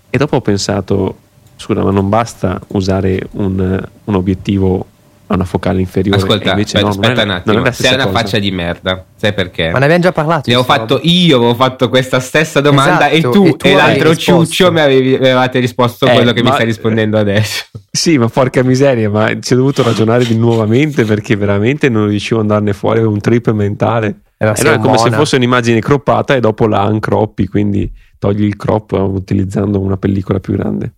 [0.09, 1.17] E dopo ho pensato,
[1.55, 4.85] scusa, ma non basta usare un, un obiettivo
[5.31, 6.19] a una focale inferiore.
[6.19, 7.71] Ascolta, invece, aspetta, no, aspetta è, un attimo.
[7.71, 8.17] Sei una cosa.
[8.17, 9.05] faccia di merda.
[9.15, 9.69] Sai perché?
[9.69, 10.49] Ma ne abbiamo già parlato.
[10.49, 11.07] Ne ho fatto roba.
[11.07, 14.79] io, avevo fatto questa stessa domanda esatto, e, tu, e, tu e l'altro ciuccio mi
[14.79, 17.65] avevi, avevate risposto eh, quello che ma, mi stai rispondendo adesso.
[17.91, 22.39] Sì, ma porca miseria, ma ci ho dovuto ragionare di nuovamente perché veramente non riuscivo
[22.39, 24.21] ad andarne fuori, avevo un trip mentale.
[24.35, 28.91] Eh, Era come se fosse un'immagine croppata e dopo la uncroppi, quindi togli il crop
[28.93, 30.93] utilizzando una pellicola più grande.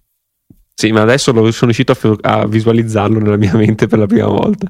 [0.82, 1.92] Sì, ma adesso lo, sono riuscito
[2.22, 4.66] a, a, visualizzarlo nella mia mente per la prima volta.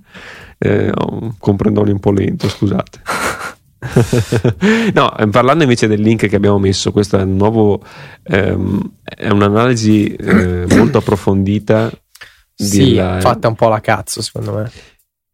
[0.57, 2.99] Eh, un comprendone un po' lento, scusate.
[4.93, 7.81] no, ehm, parlando invece del link che abbiamo messo, questo è, nuovo,
[8.23, 11.89] ehm, è un'analisi eh, molto approfondita.
[12.53, 13.21] Sì, della...
[13.21, 14.69] fatta un po' la cazzo, secondo me.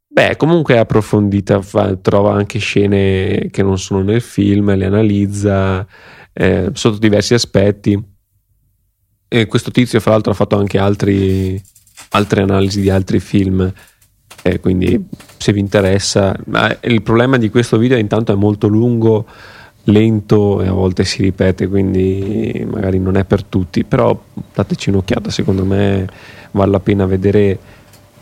[0.07, 5.83] Beh, comunque è approfondita, fa, trova anche scene che non sono nel film, le analizza
[6.33, 8.15] eh, sotto diversi aspetti
[9.27, 11.61] e questo tizio, fra l'altro, ha fatto anche altri,
[12.09, 13.71] altre analisi di altri film.
[14.41, 15.05] Eh, quindi,
[15.37, 16.35] se vi interessa,
[16.81, 19.25] il problema di questo video intanto è molto lungo,
[19.85, 23.83] lento e a volte si ripete, quindi magari non è per tutti.
[23.83, 24.17] Però
[24.53, 26.07] dateci un'occhiata, secondo me
[26.51, 27.59] vale la pena vedere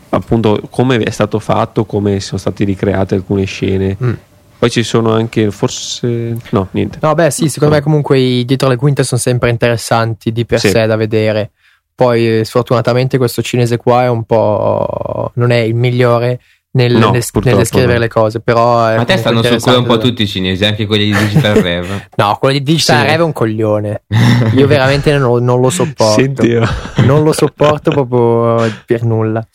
[0.08, 3.96] appunto come è stato fatto, come sono state ricreate alcune scene.
[4.02, 4.12] Mm
[4.58, 6.36] poi ci sono anche, forse.
[6.50, 6.98] No, niente.
[7.02, 10.60] No, beh, sì, secondo me comunque i dietro le quinte sono sempre interessanti di per
[10.60, 10.70] sì.
[10.70, 11.50] sé da vedere.
[11.94, 15.30] Poi, sfortunatamente, questo cinese qua è un po'.
[15.34, 16.40] non è il migliore
[16.76, 17.98] nel, no, nel, nel descrivere no.
[17.98, 18.40] le cose.
[18.40, 21.54] Però a te stanno sul culo un po' tutti i cinesi, anche quelli di Digital
[21.60, 22.08] Rev.
[22.16, 23.06] no, quello di Digital sì.
[23.06, 24.02] Rev è un coglione.
[24.54, 26.20] Io veramente non, non lo sopporto.
[26.20, 26.58] Senti,
[27.04, 29.46] non lo sopporto proprio per nulla.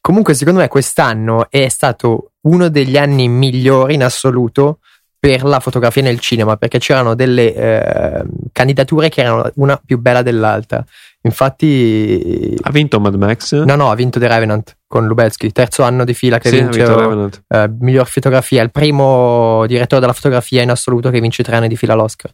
[0.00, 4.78] Comunque, secondo me, quest'anno è stato uno degli anni migliori in assoluto
[5.18, 10.22] per la fotografia nel cinema perché c'erano delle eh, candidature che erano una più bella
[10.22, 10.84] dell'altra.
[11.22, 13.64] Infatti, ha vinto Mad Max?
[13.64, 17.42] No, no, ha vinto The Revenant con Lubezki, terzo anno di fila che sì, vince
[17.48, 18.62] eh, miglior fotografia.
[18.62, 22.32] Il primo direttore della fotografia in assoluto che vince tre anni di fila l'Oscar.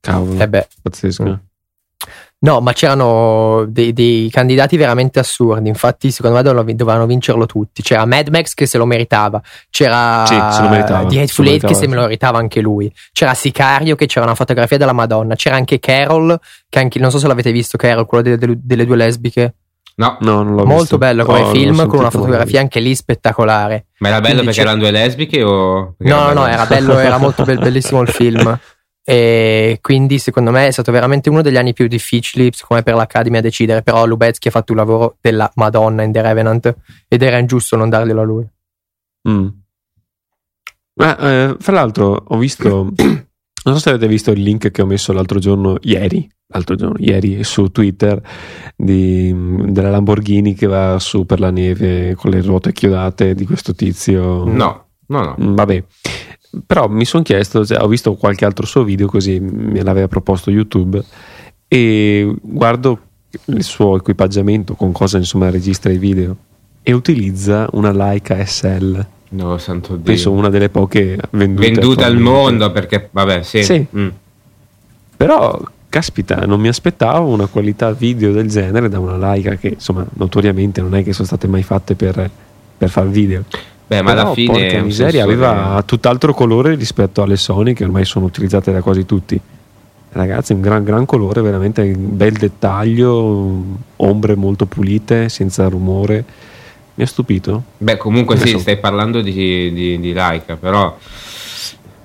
[0.00, 0.68] Cavolo, eh beh.
[0.82, 1.24] pazzesco.
[1.24, 1.32] Mm.
[2.40, 5.68] No, ma c'erano dei, dei, candidati veramente assurdi.
[5.68, 7.82] Infatti, secondo me dovevano, vincerlo tutti.
[7.82, 11.66] C'era Mad Max che se lo meritava, c'era sì, se lo meritava, The Hateful Eight
[11.66, 12.92] che se me lo meritava anche lui.
[13.12, 15.34] C'era Sicario che c'era una fotografia della Madonna.
[15.34, 18.86] C'era anche Carol, che anche non so se l'avete visto, Carol, quello delle, delle, delle
[18.86, 19.54] due lesbiche.
[19.96, 20.98] No, no, non l'ho Molto visto.
[20.98, 23.86] bello come oh, film, con una fotografia anche lì spettacolare.
[23.98, 24.66] Ma era bello Quindi perché c'è...
[24.66, 25.94] erano due lesbiche o.
[25.98, 28.58] No, no, no, era bello, era molto be- bellissimo il film.
[29.10, 33.38] E quindi secondo me è stato veramente uno degli anni più difficili come per l'Academy
[33.38, 36.76] a decidere però Lubezki ha fatto un lavoro della Madonna in The Revenant
[37.08, 38.46] ed era ingiusto non darglielo a lui.
[39.30, 39.48] Mm.
[40.96, 42.92] Ma, eh, fra l'altro ho visto
[43.64, 46.96] non so se avete visto il link che ho messo l'altro giorno ieri l'altro giorno,
[46.98, 48.20] ieri su Twitter
[48.76, 49.34] di,
[49.68, 54.44] della Lamborghini che va su per la neve con le ruote chiodate di questo tizio.
[54.44, 55.36] No no no.
[55.40, 55.84] Mm, vabbè
[56.66, 60.50] però mi sono chiesto, cioè, ho visto qualche altro suo video così me l'aveva proposto
[60.50, 61.02] YouTube
[61.68, 63.00] e guardo
[63.46, 66.36] il suo equipaggiamento con cosa insomma registra i video
[66.82, 69.06] e utilizza una Leica SL.
[69.30, 70.04] No, santo Dio.
[70.04, 73.62] Penso una delle poche vendute, vendute al mondo perché vabbè, sì.
[73.62, 73.86] sì.
[73.94, 74.08] Mm.
[75.16, 80.06] Però caspita, non mi aspettavo una qualità video del genere da una Leica che insomma
[80.14, 82.30] notoriamente non è che sono state mai fatte per,
[82.78, 83.44] per fare video.
[83.88, 84.66] Beh, ma alla fine.
[84.66, 89.40] Porca miseria, aveva tutt'altro colore rispetto alle Sony che ormai sono utilizzate da quasi tutti.
[90.10, 93.62] Ragazzi, un gran, gran colore, veramente un bel dettaglio,
[93.96, 96.22] ombre molto pulite, senza rumore.
[96.94, 97.62] Mi ha stupito.
[97.78, 98.58] Beh, comunque sì, so.
[98.58, 100.94] stai parlando di, di, di Laika, però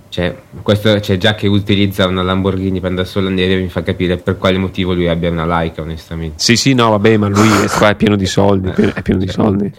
[0.07, 4.17] cioè, questo c'è già che utilizza una Lamborghini per andare sulla neve mi fa capire
[4.17, 7.67] per quale motivo lui abbia una Laika onestamente sì sì no vabbè ma lui è,
[7.67, 9.73] qua è pieno di soldi è pieno di soldi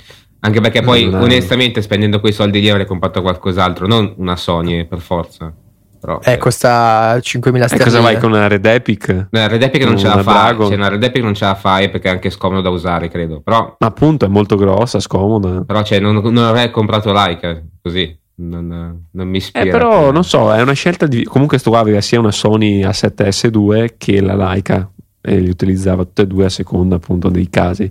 [0.44, 4.84] anche perché poi, non onestamente, spendendo quei soldi lì avrei comprato qualcos'altro, non una Sony
[4.84, 5.50] per forza.
[5.98, 7.64] Però, eh, costa 5.000 sterline.
[7.64, 9.08] E cosa vai con una Red Epic?
[9.08, 10.54] No, la Red Epic non ce la fa.
[10.54, 13.40] Cioè, una Red Epic non ce la fai perché è anche scomodo da usare, credo.
[13.40, 15.62] Però, Ma appunto, è molto grossa, scomoda.
[15.62, 18.14] Però, cioè, non, non avrei comprato Leica così.
[18.36, 19.64] Non, non, mi ispira.
[19.64, 21.24] Eh, però, non so, è una scelta di.
[21.24, 24.90] Comunque, sto qua aveva sia una Sony A7S2 che la Leica
[25.22, 27.90] e li utilizzava tutte e due a seconda appunto dei casi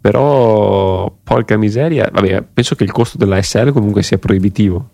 [0.00, 4.88] però porca miseria vabbè penso che il costo della SL comunque sia proibitivo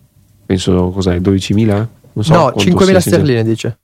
[0.47, 3.79] penso cos'è 12.000 Non so no, quanto 5.000 sia, sterline dice.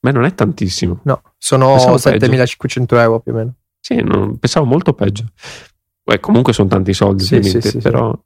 [0.00, 1.00] Ma non è tantissimo.
[1.04, 3.54] No, sono Pensavo 7.500 euro più o meno.
[3.80, 5.24] Sì, non- pensavo molto peggio.
[6.02, 8.18] Beh, comunque sono tanti soldi, Sì, ovviamente, sì, sì, però sì,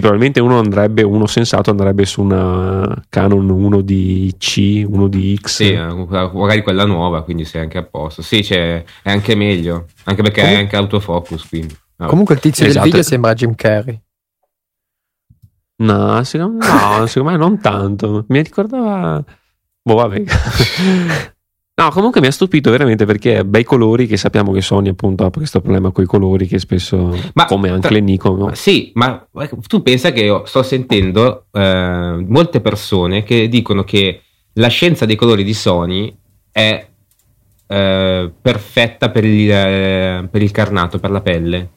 [0.00, 5.46] probabilmente uno andrebbe, uno sensato andrebbe su una Canon 1 di C, uno di X.
[5.54, 8.22] Sì, eh, magari quella nuova, quindi sei anche a posto.
[8.22, 11.76] Sì, c'è- è anche meglio, anche perché Comun- è anche autofocus, quindi.
[11.96, 12.10] Vabbè.
[12.10, 12.80] Comunque il tizio Esatto.
[12.82, 14.00] del video sembra Jim Carrey.
[15.76, 18.24] No, secondo, no, secondo me non tanto.
[18.28, 19.22] Mi ricordava.
[19.82, 20.22] Boh, vabbè.
[21.76, 25.30] No, comunque mi ha stupito veramente perché bei colori che sappiamo che Sony appunto ha
[25.32, 28.54] questo problema con i colori che spesso, Ma come anche tra- le Nikon, no?
[28.54, 29.26] Sì, ma
[29.66, 34.20] tu pensa che io sto sentendo eh, molte persone che dicono che
[34.52, 36.16] la scienza dei colori di Sony
[36.52, 36.86] è
[37.66, 41.68] eh, perfetta per il, eh, per il carnato, per la pelle.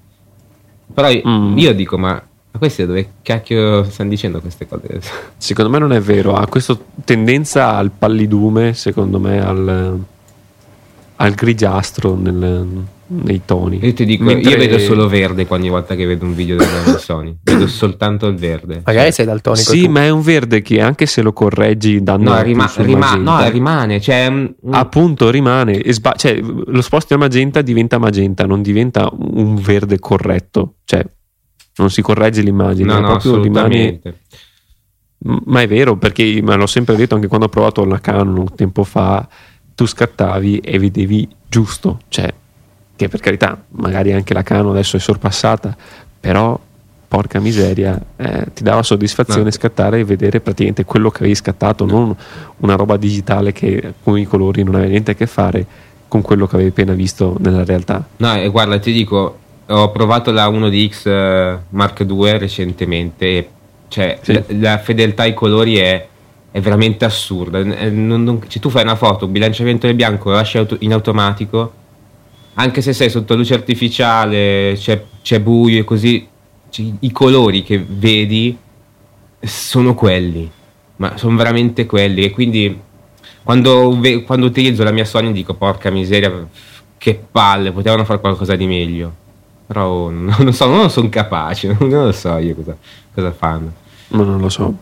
[0.94, 1.58] Però Mm.
[1.58, 2.22] io dico, ma,
[2.58, 5.00] ma questi dove cacchio stanno dicendo queste cose?
[5.38, 10.00] Secondo me non è vero, ha questa tendenza al pallidume, secondo me al,
[11.16, 13.80] al grigiastro nel- nei toni.
[13.82, 16.68] Io ti dico, Mentre- io vedo solo verde ogni volta che vedo un video del
[17.00, 17.38] Sony.
[17.42, 18.82] Vedo soltanto il verde.
[18.84, 19.72] Magari sei daltonico.
[19.72, 19.92] Sì, tu.
[19.92, 24.02] ma è un verde che anche se lo correggi dando No, rima- rima- no, rimane.
[24.02, 29.10] Cioè, mm, appunto rimane e sba- cioè, lo sposti a magenta diventa magenta non diventa
[29.14, 31.06] un verde corretto cioè
[31.78, 34.00] non si corregge l'immagine no, ma no, proprio rimane
[35.20, 38.56] ma è vero perché me l'ho sempre detto anche quando ho provato la Canon un
[38.56, 39.28] tempo fa
[39.74, 42.32] tu scattavi e vedevi giusto cioè
[42.96, 45.76] che per carità magari anche la Canon adesso è sorpassata
[46.20, 46.60] però
[47.08, 49.52] porca miseria eh, ti dava soddisfazione No.
[49.52, 52.16] scattare e vedere praticamente quello che avevi scattato non
[52.58, 55.66] una roba digitale che con i colori non aveva niente a che fare
[56.08, 60.32] con quello che avevi appena visto nella realtà No, e guarda, ti dico, ho provato
[60.32, 63.26] la 1DX eh, Mark II recentemente.
[63.26, 63.50] E,
[63.90, 64.34] cioè, Sì.
[64.34, 66.08] la, la fedeltà ai colori è,
[66.52, 67.60] è veramente assurda.
[67.60, 70.78] Eh, non- non- cioè, tu fai una foto, un bilanciamento del bianco, lo lasci auto-
[70.80, 71.74] in automatico,
[72.56, 76.28] anche se sei sotto luce artificiale, c'è, c'è buio e così,
[76.70, 78.58] cioè, i colori che vedi
[79.40, 80.50] sono quelli,
[80.98, 82.24] ma sono veramente quelli.
[82.24, 82.80] E quindi
[83.44, 86.48] quando, quando utilizzo la mia Sony dico porca miseria,
[86.98, 89.14] che palle, potevano fare qualcosa di meglio.
[89.68, 92.76] Però non, non so, non sono capace, non lo so io cosa,
[93.14, 93.72] cosa fanno.
[94.10, 94.74] ma non lo so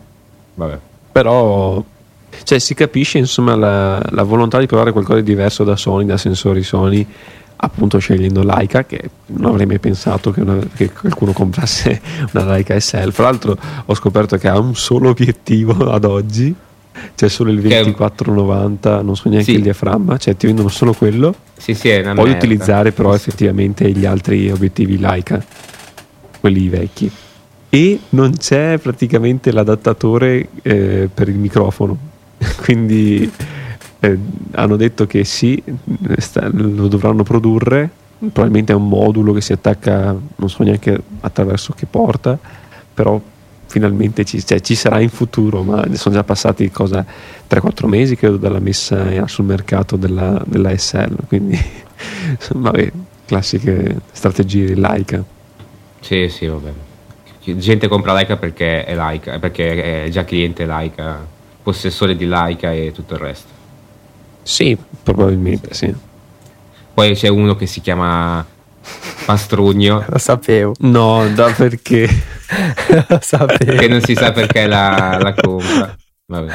[0.54, 0.78] Vabbè.
[1.12, 1.82] però
[2.42, 6.16] cioè, si capisce insomma la, la volontà di provare qualcosa di diverso da Sony, da
[6.18, 7.04] sensori Sony,
[7.56, 12.00] appunto scegliendo Leica, che non avrei mai pensato che, una- che qualcuno comprasse
[12.34, 13.10] una Leica SL.
[13.10, 16.54] Fra l'altro ho scoperto che ha un solo obiettivo ad oggi,
[17.14, 19.56] c'è solo il Che è un- 2490, non so neanche Sì.
[19.56, 22.44] il diaframma, cioè ti vendono solo quello, Sì, sì, è una puoi merda.
[22.44, 25.42] utilizzare però effettivamente gli altri obiettivi Leica,
[26.40, 27.10] quelli vecchi.
[27.68, 31.96] E non c'è praticamente l'adattatore eh, per il microfono,
[32.64, 33.30] quindi
[34.00, 34.18] eh,
[34.52, 35.62] hanno detto che sì,
[36.18, 41.74] sta- lo dovranno produrre, probabilmente è un modulo che si attacca, non so neanche attraverso
[41.74, 42.38] che porta,
[42.94, 43.20] però
[43.76, 47.04] finalmente ci, cioè, ci sarà in futuro, ma sono già passati cosa
[47.46, 51.62] 3-4 mesi credo dalla messa sul mercato della, della SL, quindi
[52.56, 52.90] vabbè,
[53.26, 55.22] classiche strategie di Leica.
[56.00, 56.72] Sì, sì, vabbè.
[57.44, 61.26] Gente compra Leica perché è Leica, perché è già cliente Leica,
[61.62, 63.48] possessore di Leica e tutto il resto.
[64.42, 65.94] Sì, probabilmente sì.
[66.94, 68.42] Poi c'è uno che si chiama
[69.26, 70.72] Pastrugno, Lo sapevo.
[70.78, 72.08] No, da perché?
[72.46, 75.94] Che non si sa perché la, la compra.
[76.28, 76.52] Vabbè.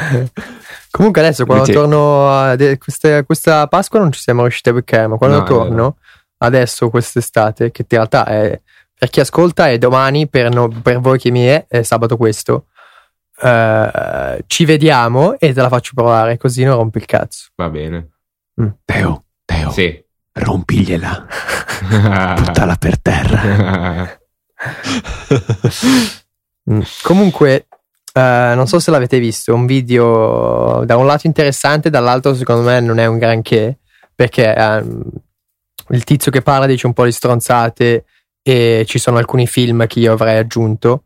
[0.90, 4.74] Comunque adesso quando Invece- torno a de- queste- questa Pasqua non ci siamo riusciti a
[4.74, 5.98] beccare, ma quando No, torno
[6.40, 8.60] adesso quest'estate, che in realtà è
[8.98, 12.66] per chi ascolta è domani, per, no- per voi che mi è, è sabato questo.
[13.44, 17.48] eh, ci vediamo e te la faccio provare così non rompi il cazzo.
[17.56, 18.10] Va bene.
[18.86, 20.04] Teo, Teo, Sì.
[20.34, 21.26] rompigliela,
[22.38, 24.20] buttala per terra.
[27.02, 27.68] Comunque,
[28.14, 32.80] eh, non so se l'avete visto, un video da un lato interessante, dall'altro secondo me
[32.80, 33.80] non è un granché,
[34.14, 35.04] perché ehm,
[35.90, 38.06] il tizio che parla dice un po' di stronzate
[38.44, 41.04] e ci sono alcuni film che io avrei aggiunto.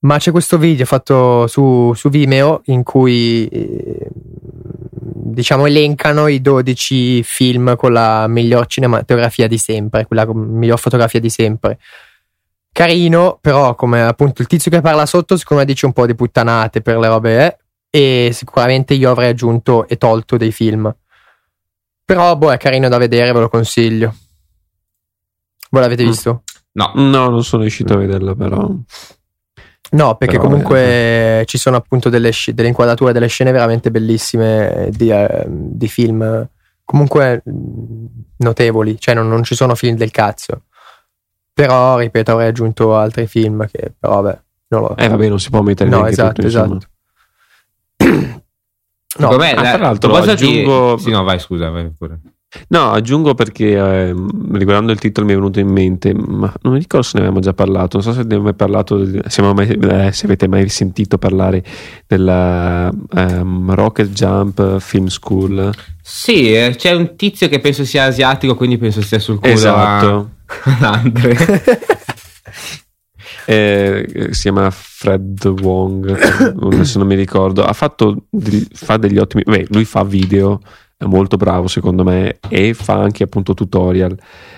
[0.00, 7.24] Ma c'è questo video fatto su, su Vimeo in cui eh, diciamo elencano i 12
[7.24, 11.78] film con la miglior cinematografia di sempre, quella miglior fotografia di sempre
[12.78, 16.14] carino, però come appunto il tizio che parla sotto secondo me dice un po' di
[16.14, 17.58] puttanate per le robe
[17.90, 20.94] eh, e sicuramente io avrei aggiunto e tolto dei film.
[22.04, 24.14] Però boh, è carino da vedere, ve lo consiglio.
[25.70, 26.06] Voi l'avete Mm.
[26.06, 26.42] visto?
[26.74, 28.70] No, No, non sono riuscito a vederla, però.
[29.90, 34.88] No, perché Però, comunque ci sono appunto delle, sci- delle inquadrature, delle scene veramente bellissime
[34.92, 36.48] di, eh, di film,
[36.84, 37.52] comunque mh,
[38.36, 40.62] notevoli, cioè non, non ci sono film del cazzo.
[41.58, 45.50] Però, ripeto, avrei aggiunto altri film che però vabbè, non lo Eh vabbè, non si
[45.50, 46.78] può mettere No, neanche esatto, tutto, esatto.
[49.18, 52.20] No, me, ah, tra l'altro, cosa aggiungo- Sì, no, vai, scusa, vai pure.
[52.68, 56.78] No, aggiungo perché ehm, riguardando il titolo mi è venuto in mente, ma non mi
[56.78, 59.68] ricordo se ne avevamo già parlato, non so se ne abbiamo mai parlato, se, mai-
[59.68, 61.64] eh, se avete mai sentito parlare
[62.06, 65.72] della ehm, Rocket Jump Film School.
[66.00, 70.06] Sì, eh, c'è un tizio che penso sia asiatico, quindi penso stia sul culo Esatto.
[70.16, 70.26] a
[70.80, 71.36] Andre.
[73.44, 76.10] Eh, si chiama Fred Wong,
[76.62, 77.64] adesso non mi ricordo.
[77.64, 79.42] Ha fatto degli- fa degli ottimi.
[79.44, 80.60] Beh, lui fa video,
[80.96, 84.14] è molto bravo secondo me, e fa anche appunto tutorial.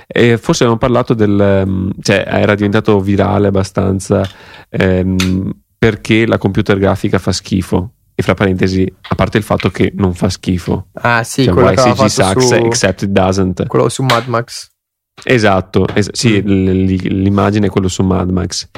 [0.06, 1.40] E forse abbiamo parlato del.
[1.40, 4.28] ehm, cioè, era diventato virale abbastanza
[4.68, 7.92] ehm, perché la computer grafica fa schifo.
[8.14, 10.88] E fra parentesi, a parte il fatto che non fa schifo.
[10.94, 13.66] ah sì, Cioè, quello che sucks su, except it doesn't.
[13.68, 14.69] quello su Mad Max.
[15.22, 18.68] Esatto, es- sì, l- l- l'immagine è quello su Mad Max.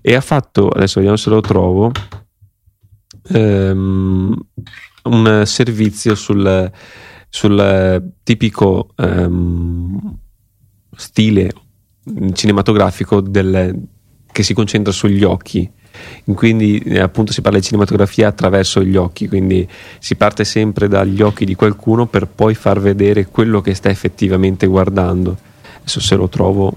[0.00, 1.90] E ha fatto, adesso vediamo se lo trovo,
[3.30, 4.36] ehm,
[5.04, 6.70] un servizio sul,
[7.28, 10.16] sul tipico ehm,
[10.96, 11.50] stile
[12.32, 13.80] cinematografico del-
[14.30, 15.68] che si concentra sugli occhi.
[16.32, 19.66] Quindi eh, appunto si parla di cinematografia attraverso gli occhi, quindi
[19.98, 24.66] si parte sempre dagli occhi di qualcuno per poi far vedere quello che sta effettivamente
[24.66, 25.36] guardando.
[25.88, 26.70] Adesso se lo trovo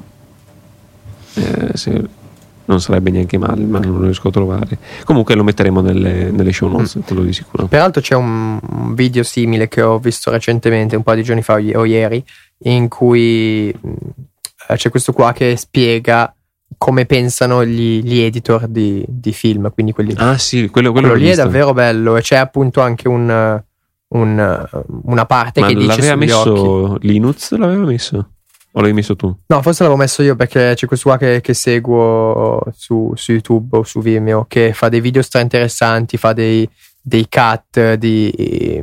[1.34, 2.20] eh, se-
[2.64, 4.78] non sarebbe neanche male, ma non lo riesco a trovare.
[5.03, 7.66] Comunque lo metteremo nelle, nelle show notes, quello di sicuro.
[7.68, 11.84] Peraltro c'è un video simile che ho visto recentemente, un po' di giorni fa o
[11.84, 12.24] ieri,
[12.59, 16.34] in cui eh, c'è questo qua che spiega
[16.78, 21.22] come pensano gli, gli editor di, di film, quindi quelli Ah sì, quello, quello quello
[21.22, 23.62] lì è davvero bello e c'è appunto anche un,
[24.07, 24.68] un-
[25.03, 26.51] una parte Ma che dice l'aveva occhi.
[26.51, 27.51] messo Linux?
[27.57, 28.30] L'aveva messo?
[28.74, 29.28] O l'avevi messo tu?
[29.47, 33.78] No, forse l'avevo messo io perché c'è questo qua che, che seguo su, su YouTube
[33.80, 36.67] o su Vimeo che fa dei video stra interessanti, fa dei,
[37.01, 38.32] dei cut di,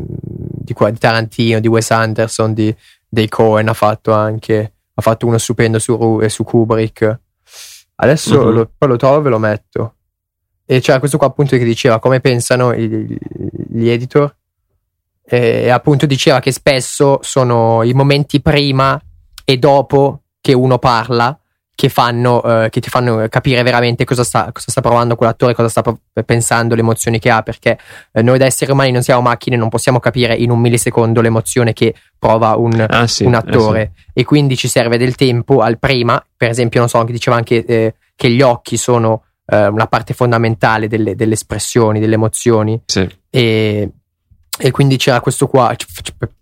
[0.04, 2.74] di, qua- di Tarantino, di Wes Anderson, di,
[3.08, 7.20] dei Cohen ha fatto anche, ha fatto uno stupendo su, su Kubrick.
[7.96, 8.52] Adesso Mhm.
[8.54, 9.94] lo, poi lo trovo e ve lo metto.
[10.66, 13.18] E c'era questo qua appunto che diceva come pensano i-
[13.70, 14.36] gli editor
[15.24, 19.00] e appunto diceva che spesso sono i momenti prima
[19.50, 21.38] e dopo che uno parla
[21.74, 25.70] che, fanno, eh, che ti fanno capire veramente cosa sta, cosa sta provando quell'attore, cosa
[25.70, 25.82] sta
[26.22, 27.78] pensando, le emozioni che ha, perché
[28.12, 31.72] eh, noi da esseri umani non siamo macchine, non possiamo capire in un millisecondo l'emozione
[31.72, 33.24] che prova un, Ah sì.
[33.24, 36.98] un eh, attore e quindi ci serve del tempo al prima, per esempio, non so,
[36.98, 42.00] anche diceva anche eh, che gli occhi sono eh, una parte fondamentale delle, delle espressioni,
[42.00, 43.00] delle emozioni sì.
[43.00, 43.16] Sì.
[43.30, 43.90] e,
[44.58, 45.74] e quindi c'era questo qua,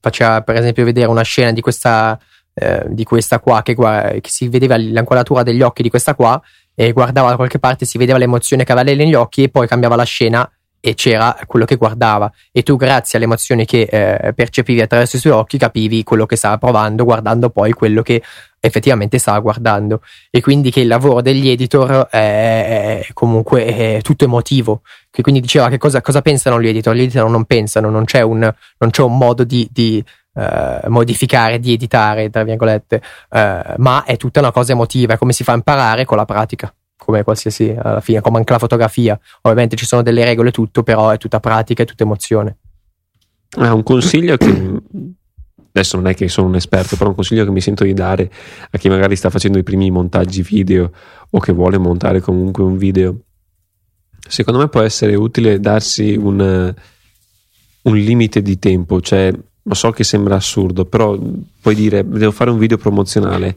[0.01, 2.19] faceva per esempio vedere una scena di questa,
[2.59, 6.41] eh, di questa qua che, che si vedeva l'inquadratura degli occhi di questa qua
[6.75, 9.67] e guardava da qualche parte, si vedeva l'emozione che aveva lei negli occhi e poi
[9.67, 10.51] cambiava la scena
[10.81, 12.33] e c'era quello che guardava.
[12.53, 16.37] E tu grazie alle emozioni che eh, percepivi attraverso i suoi occhi capivi quello che
[16.37, 18.23] stava provando guardando poi quello che
[18.61, 20.01] effettivamente stava guardando.
[20.31, 24.81] E quindi che il lavoro degli editor è, è comunque è tutto emotivo.
[25.11, 26.95] Che quindi diceva che cosa, cosa pensano gli editor?
[26.95, 28.39] Gli editor non pensano non c'è un,
[28.79, 30.03] non c'è un modo di, di
[30.37, 35.33] eh, modificare di editare tra virgolette eh, ma è tutta una cosa emotiva è come
[35.33, 39.19] si fa a imparare con la pratica come qualsiasi alla fine come anche la fotografia
[39.43, 42.57] ovviamente ci sono delle regole tutto però è tutta pratica è tutta emozione
[43.59, 44.83] Ah, un consiglio che
[45.71, 48.31] adesso non è che sono un esperto, però un consiglio che mi sento di dare
[48.71, 50.91] a chi magari sta facendo i primi montaggi video
[51.31, 53.17] o che vuole montare comunque un video.
[54.29, 56.75] Secondo me può essere utile darsi un,
[57.83, 59.33] un limite di tempo, cioè
[59.69, 61.19] lo so che sembra assurdo, però
[61.61, 63.57] puoi dire devo fare un video promozionale.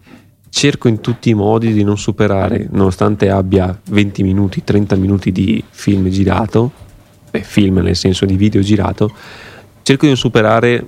[0.50, 5.64] Cerco in tutti i modi di non superare, nonostante abbia 20 minuti, 30 minuti di
[5.70, 6.72] film girato,
[7.30, 9.14] beh, film nel senso di video girato,
[9.84, 10.88] cerco di non superare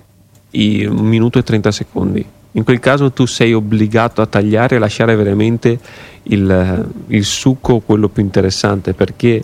[0.51, 2.25] i 1 minuto e 30 secondi.
[2.53, 5.79] In quel caso tu sei obbligato a tagliare e lasciare veramente
[6.23, 9.43] il, il succo, quello più interessante, perché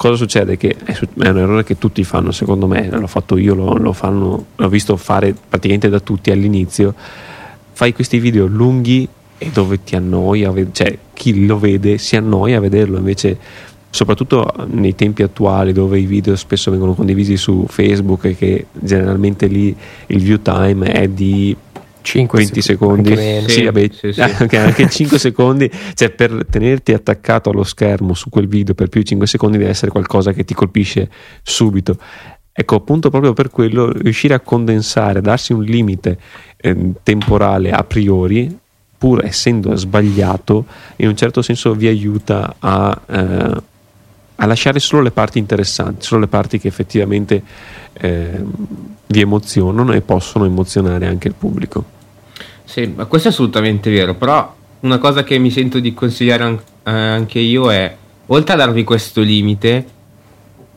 [0.00, 0.56] cosa succede?
[0.56, 0.96] Che è,
[1.28, 4.96] un errore che tutti fanno, secondo me, l'ho fatto io, lo, lo fanno, l'ho visto
[4.96, 6.94] fare praticamente da tutti all'inizio.
[7.72, 12.16] Fai questi video lunghi e dove ti annoi, a ved- cioè chi lo vede si
[12.16, 13.36] annoia a vederlo, invece
[13.90, 19.48] soprattutto nei tempi attuali dove i video spesso vengono condivisi su Facebook e che generalmente
[19.48, 19.76] lì
[20.06, 21.54] il view time è di
[22.10, 23.08] 5 20 secondi.
[23.10, 23.48] anche meno.
[23.48, 24.20] Sì, Sì, vabbè, sì, sì.
[24.20, 29.00] anche, anche 5 secondi, cioè per tenerti attaccato allo schermo su quel video per più
[29.00, 31.08] di 5 secondi deve essere qualcosa che ti colpisce
[31.42, 31.96] subito.
[32.52, 36.18] Ecco, appunto proprio per quello riuscire a condensare, a darsi un limite
[36.56, 38.58] ehm, temporale a priori,
[38.98, 43.62] pur essendo sbagliato, in un certo senso vi aiuta a, eh,
[44.34, 47.42] a lasciare solo le parti interessanti, solo le parti che effettivamente
[47.92, 48.52] ehm,
[49.06, 51.98] vi emozionano e possono emozionare anche il pubblico.
[52.70, 56.60] Sì, ma questo è assolutamente vero, però una cosa che mi sento di consigliare an-
[56.84, 57.96] eh, anche io è,
[58.26, 59.84] oltre a darvi questo limite,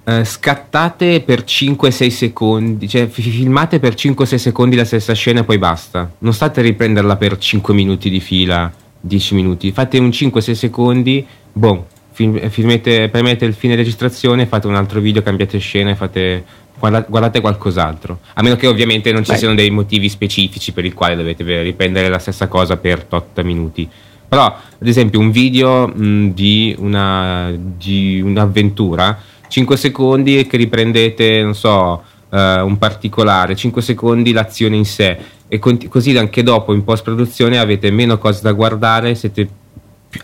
[0.03, 5.43] eh, scattate per 5-6 secondi, cioè fi- filmate per 5-6 secondi la stessa scena e
[5.43, 6.11] poi basta.
[6.17, 9.71] Non state a riprenderla per 5 minuti di fila, 10 minuti.
[9.71, 15.21] Fate un 5-6 secondi, boh, film- filmete, premete il fine registrazione, fate un altro video,
[15.21, 16.43] cambiate scena e fate...
[16.89, 19.37] guarda- Guardate qualcos'altro, a meno che ovviamente non ci Beh.
[19.37, 23.87] siano dei motivi specifici per il quale dovete riprendere la stessa cosa per 8 minuti.
[24.27, 29.17] Però, ad esempio, un video mh, di, una, di un'avventura,
[29.47, 35.17] 5 secondi che riprendete, non so, eh, un particolare, 5 secondi l'azione in sé,
[35.47, 39.47] e conti- così anche dopo in post-produzione avete meno cose da guardare, siete,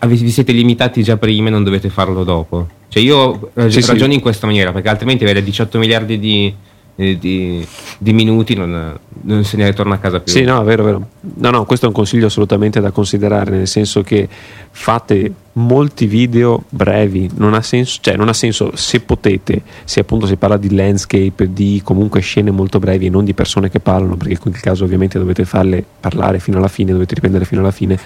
[0.06, 2.66] vi siete limitati già prima e non dovete farlo dopo.
[2.90, 3.90] Cioè, io eh, Sì, sì.
[3.90, 6.52] ragiono in questa maniera, perché altrimenti avere 18 miliardi di,
[6.96, 7.64] eh, di-
[7.98, 10.32] di minuti non, non se ne ritorna a casa più.
[10.32, 11.08] Sì, no, vero, vero.
[11.36, 14.28] No, no, questo è un consiglio assolutamente da considerare, nel senso che
[14.72, 20.26] fate molti video brevi, non ha senso, cioè non ha senso se potete, se appunto
[20.26, 24.16] si parla di landscape, di comunque scene molto brevi e non di persone che parlano,
[24.16, 27.70] perché in quel caso ovviamente dovete farle parlare fino alla fine, dovete riprendere fino alla
[27.70, 27.98] fine,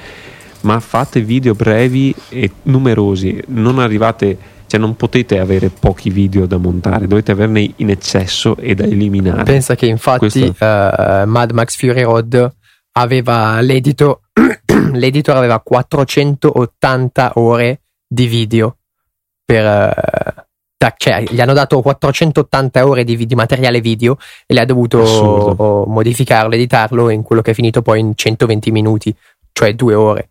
[0.63, 4.37] ma fate video brevi e numerosi, non arrivate,
[4.75, 9.45] cioè non potete avere pochi video da montare, dovete averne in eccesso e da eliminare.
[9.45, 12.53] Pensa che infatti eh, Mad Max Fury Road
[12.95, 14.19] aveva l'editor,
[14.93, 18.79] l'editor aveva 480 ore di video
[19.45, 24.65] per da- cioè gli hanno dato 480 ore di, di materiale video e le ha
[24.65, 25.85] dovuto Assurdo.
[25.87, 29.15] modificarlo, editarlo in quello che è finito poi in 120 minuti,
[29.53, 30.31] cioè due ore.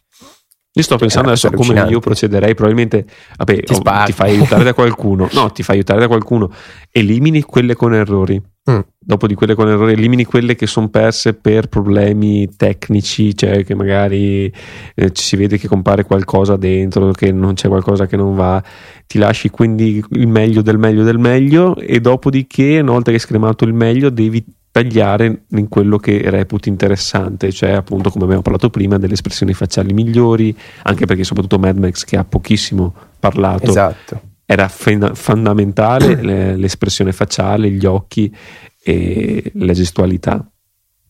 [0.76, 2.56] Io sto pensando Eh, adesso a come io procederei.
[2.56, 3.06] Probabilmente
[3.38, 5.30] vabbè, Ti oh, ti fai aiutare da qualcuno.
[5.34, 6.52] No, ti fai aiutare da qualcuno.
[6.92, 8.42] Elimini quelle con errori.
[8.70, 8.80] Mm.
[8.98, 13.76] Dopo di quelle con errori, elimini quelle che sono perse per problemi tecnici, cioè che
[13.76, 14.52] magari
[14.96, 18.64] eh, ci si vede che compare qualcosa dentro, che non c'è qualcosa che non va.
[19.06, 23.22] Ti lasci quindi il meglio del meglio del meglio, e dopodiché, una volta che hai
[23.22, 24.44] scremato il meglio, devi
[24.74, 29.94] tagliare in quello che reputi interessante, cioè appunto come abbiamo parlato prima delle espressioni facciali
[29.94, 34.22] migliori, anche perché soprattutto Mad Max che ha pochissimo parlato Esatto.
[34.44, 38.36] era fena- fondamentale le- l'espressione facciale, gli occhi
[38.84, 40.44] e la gestualità.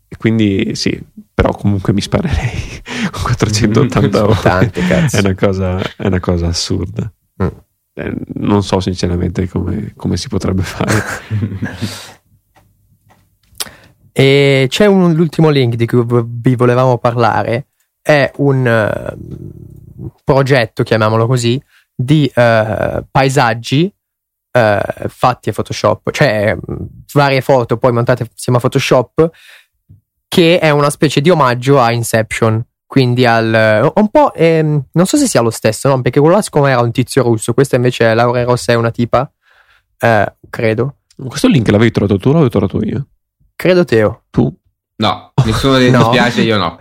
[0.10, 1.02] E quindi sì,
[1.34, 4.40] però comunque mi sparerei con 480 ore.
[4.42, 5.16] Tante, cazzo.
[5.16, 7.10] È una cosa, è una cosa assurda.
[7.42, 7.48] Mm.
[7.94, 11.02] Eh, non so sinceramente come, come si potrebbe fare.
[14.14, 17.68] E c'è un, l'ultimo link di cui vi volevamo parlare,
[18.00, 19.18] è un eh,
[20.24, 21.62] progetto, chiamiamolo così,
[21.96, 23.92] di eh, paesaggi
[24.52, 26.56] eh, fatti a Photoshop, cioè
[27.14, 29.30] varie foto poi montate insieme a Photoshop,
[30.28, 32.64] che è una specie di omaggio a Inception.
[32.86, 36.00] Quindi al un po', ehm, non so se sia lo stesso, no?
[36.04, 38.92] Perché quello là, siccome era un tizio russo, questa invece è Laura Rossa, è una
[38.92, 39.32] tipa,
[39.98, 40.98] eh, credo.
[41.16, 43.08] Questo link l'avevi trovato tu o l'avevo trovato io?
[43.56, 44.24] Credo Teo.
[44.30, 44.52] Tu?
[44.98, 45.98] No, nessuno dei No.
[45.98, 46.78] dispiace, io no.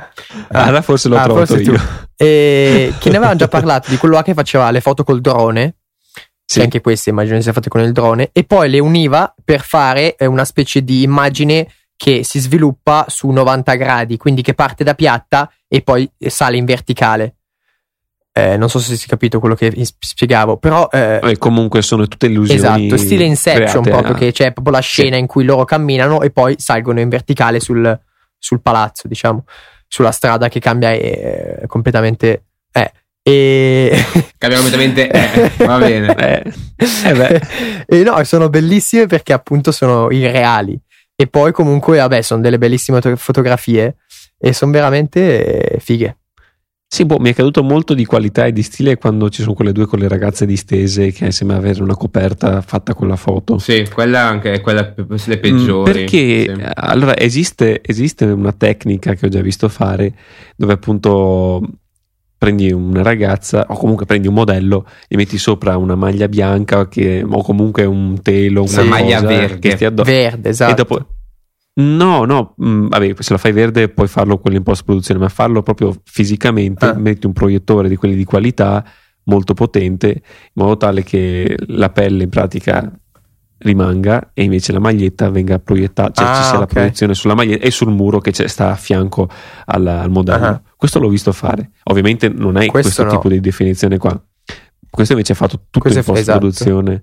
[0.48, 0.64] Ah.
[0.64, 1.72] Allora forse l'ho Ah, trovato forse tu.
[1.72, 1.80] io.
[2.16, 5.76] E che ne avevamo già parlato di quello là che faceva le foto col drone.
[6.44, 6.58] Sì.
[6.58, 8.30] Che anche queste immagino sia fatte con il drone.
[8.32, 11.66] E poi le univa per fare eh, una specie di immagine
[11.96, 16.64] che si sviluppa su 90 gradi, quindi che parte da piatta e poi sale in
[16.64, 17.36] verticale.
[18.34, 22.08] Eh, non so se si è capito quello che spiegavo, però eh, Vabbè, comunque sono
[22.08, 22.58] tutte illusioni.
[22.88, 26.22] esatto, stile Inception create proprio, a- che c'è proprio la scena in cui loro camminano
[26.22, 28.00] e poi salgono in verticale sul,
[28.38, 29.44] sul palazzo, diciamo,
[29.86, 32.44] sulla strada che cambia eh, completamente.
[32.72, 32.90] Eh,
[33.22, 34.02] e...
[34.38, 35.10] Cambia completamente.
[35.10, 36.14] eh, va bene.
[36.82, 37.40] Eh, eh beh.
[37.86, 40.76] e no, sono bellissime perché appunto sono irreali.
[41.14, 43.96] E poi comunque, vabbè, sono delle bellissime to- fotografie
[44.38, 46.16] e sono veramente eh, fighe.
[46.92, 49.72] Sì, boh, mi è caduto molto di qualità e di stile quando ci sono quelle
[49.72, 53.56] due con le ragazze distese che sembra avere una coperta fatta con la foto.
[53.56, 54.92] Sì, quella anche è quella
[55.24, 55.90] le peggiori.
[55.90, 56.44] Perché Sì.
[56.50, 60.12] eh, allora esiste, esiste una tecnica che ho già visto fare
[60.54, 61.62] dove appunto
[62.36, 67.24] prendi una ragazza o comunque prendi un modello e metti sopra una maglia bianca che,
[67.26, 69.58] o comunque un telo, Una una maglia cosa verde.
[69.60, 70.10] che stia addosso.
[70.10, 70.72] Verde, esatto.
[70.72, 71.06] E dopo
[71.74, 75.28] No, no, mh, vabbè, se la fai verde puoi farlo quello in post produzione, ma
[75.30, 76.94] farlo proprio fisicamente, Ah.
[76.94, 78.84] metti un proiettore di quelli di qualità
[79.24, 80.20] molto potente, in
[80.54, 82.92] modo tale che la pelle in pratica
[83.58, 86.72] rimanga e invece la maglietta venga proiettata, cioè Ah, ci sia la ok.
[86.72, 89.28] proiezione sulla maglietta e sul muro che c'è- sta a fianco
[89.66, 90.44] al, al modello.
[90.46, 90.62] Ah.
[90.76, 91.70] Questo l'ho visto fare.
[91.84, 93.10] Ovviamente non è Questo questo, no.
[93.12, 94.20] tipo di definizione qua.
[94.90, 97.02] Questo invece è fatto tutto Questo in post produzione.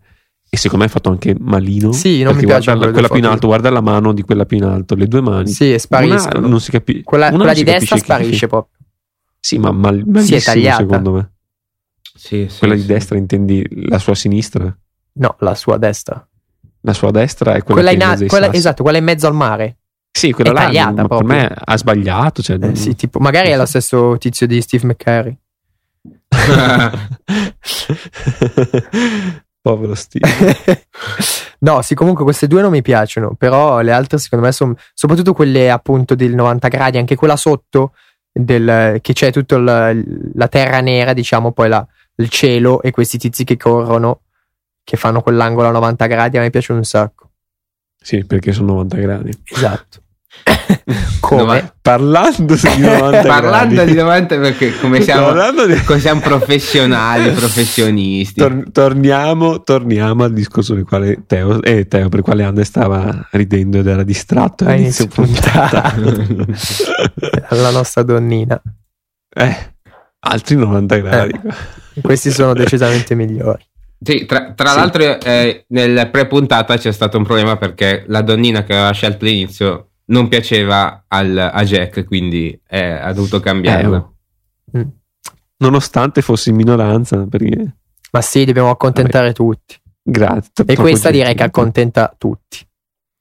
[0.51, 1.91] E secondo me è fatto anche malino.
[1.91, 4.57] Sì, non mi piace guarda quella più in alto, guarda la mano di quella più
[4.57, 5.47] in alto, le due mani.
[5.49, 6.39] Sì, e spariscono.
[6.39, 7.03] Una non si capisce.
[7.03, 8.77] quella una quella non di si destra sparisce proprio.
[9.39, 10.77] Sì, ma mal, malissimo tagliata.
[10.81, 11.31] secondo me.
[12.15, 12.87] Sì, sì, Quella di sì.
[12.87, 14.75] destra intendi la sua sinistra?
[15.13, 16.27] No, la sua destra.
[16.81, 18.83] La sua destra è quella, Quella che in è in a- mezzo ai quella- esatto,
[18.83, 19.77] quella in mezzo al mare.
[20.11, 22.41] Sì, quella è là tagliata ma per me ha sbagliato.
[22.41, 25.37] Cioè, Eh, sì, tipo, magari è lo stesso tizio di Steve McCurry.
[29.69, 30.27] Povero Steve.
[31.59, 35.33] no, sì, comunque queste due non mi piacciono, però le altre secondo me sono, soprattutto
[35.33, 37.93] quelle appunto del 90 gradi, anche quella sotto,
[38.31, 43.43] del, che c'è tutta la terra nera, diciamo, poi la- il cielo e questi tizi
[43.43, 44.21] che corrono,
[44.83, 47.29] che fanno quell'angolo a 90 gradi, a me piacciono un sacco.
[48.01, 49.31] Sì, perché sono 90 gradi.
[49.45, 50.01] Esatto.
[51.19, 51.41] Come?
[51.41, 53.91] Nova- Parlando di 90 Parlando gradi.
[53.91, 55.31] di 90 perché come siamo,
[55.65, 58.39] di- come siamo professionali, professionisti.
[58.39, 63.79] Tor- torniamo, torniamo al discorso del quale Teo, eh, Teo, per quale Anne stava ridendo
[63.79, 65.93] ed era distratto A all'inizio inizio puntata.
[67.49, 68.59] alla nostra donnina.
[69.35, 69.55] eh,
[70.19, 71.39] altri 90 gradi.
[72.01, 73.63] Questi sono decisamente migliori.
[74.01, 74.75] Sì, tra, tra Sì.
[74.77, 79.88] l'altro eh, nel pre-puntata c'è stato un problema perché la donnina che aveva scelto all'inizio
[80.09, 83.97] non piaceva al- a Jack, quindi eh, ha dovuto Eh, cambiarla.
[83.97, 84.13] oh.
[84.77, 84.81] Mm.
[85.57, 87.75] Nonostante fossi in minoranza, perché
[88.11, 89.75] Ma sì, dobbiamo accontentare tutti.
[90.01, 90.63] grazie.
[90.65, 92.57] E questa direi che accontenta tutti.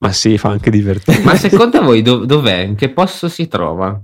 [0.01, 1.20] Ma sì, fa anche divertire.
[1.22, 2.59] Ma secondo voi dov- dov'è?
[2.61, 4.01] In che posto si trova?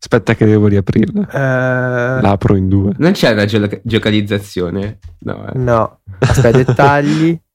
[0.00, 1.28] Aspetta che devo riaprirla.
[1.28, 2.92] Eh, L'apro in due.
[2.98, 4.98] Non c'è la geo- geocalizzazione?
[5.20, 5.58] No, eh.
[5.58, 7.38] No, aspetta, dettagli.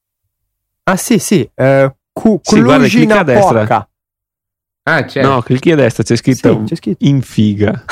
[0.86, 1.50] Ah sì, sì.
[1.56, 3.88] Eh, Cu- Sì, guarda, clicca a destra.
[4.84, 5.22] Ah, c'è.
[5.22, 7.06] No, clicchi a destra, c'è scritto Sì, c'è scritto.
[7.06, 7.84] in figa.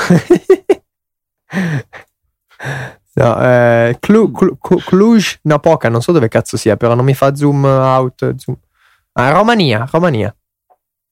[3.14, 7.34] no, eh, Clu- Clu- Clu- Cluj-Napoca, non so dove cazzo sia, però non mi fa
[7.34, 8.34] zoom out.
[8.36, 8.56] Zoom.
[9.14, 10.34] Ah, Romania, Romania.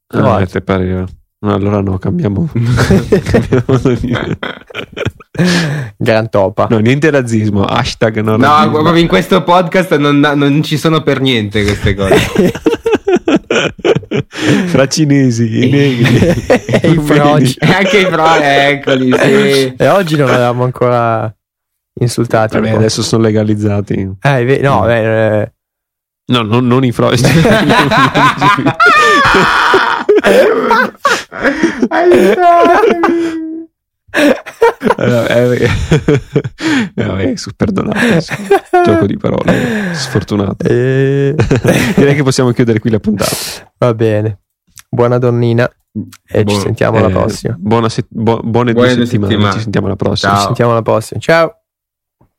[0.09, 1.05] Ah, te pareva.
[1.43, 2.49] No, allora no, cambiamo.
[2.53, 3.81] cambiamo
[5.97, 6.67] Gran topa.
[6.69, 7.65] no, niente razzismo.
[7.65, 8.83] Hashtag no No, razzismo.
[8.83, 12.53] proprio in questo podcast non, non ci sono per niente queste cose.
[14.67, 16.19] Fra cinesi, i negri,
[16.81, 17.57] E i froci.
[17.59, 19.75] E anche i pro, eccoli, sì.
[19.77, 21.33] E oggi non avevamo ancora
[22.01, 22.55] insultati.
[22.57, 24.17] Vabbè, adesso sono legalizzati.
[24.21, 25.53] Eh, ve- no, beh, eh,
[26.31, 27.25] No, non, non i froci.
[31.93, 32.37] Eh,
[34.11, 35.69] eh,
[36.95, 38.25] eh, perdonate.
[38.85, 40.67] Gioco di parole, sfortunato.
[40.67, 41.35] eh,
[41.97, 43.35] Direi che possiamo chiudere qui la puntata.
[43.79, 44.39] va bene.
[44.89, 45.69] Buona donnina
[46.29, 47.57] e ci Buon- sentiamo alla Eh, prossima.
[47.59, 49.31] buona se- bu- buone, Buone due due settimane.
[49.33, 49.55] settimane.
[49.57, 50.31] Ci sentiamo alla prossima.
[50.33, 50.41] Ciao.
[50.41, 51.21] Ci sentiamo alla prossima.
[51.21, 51.60] Ciao.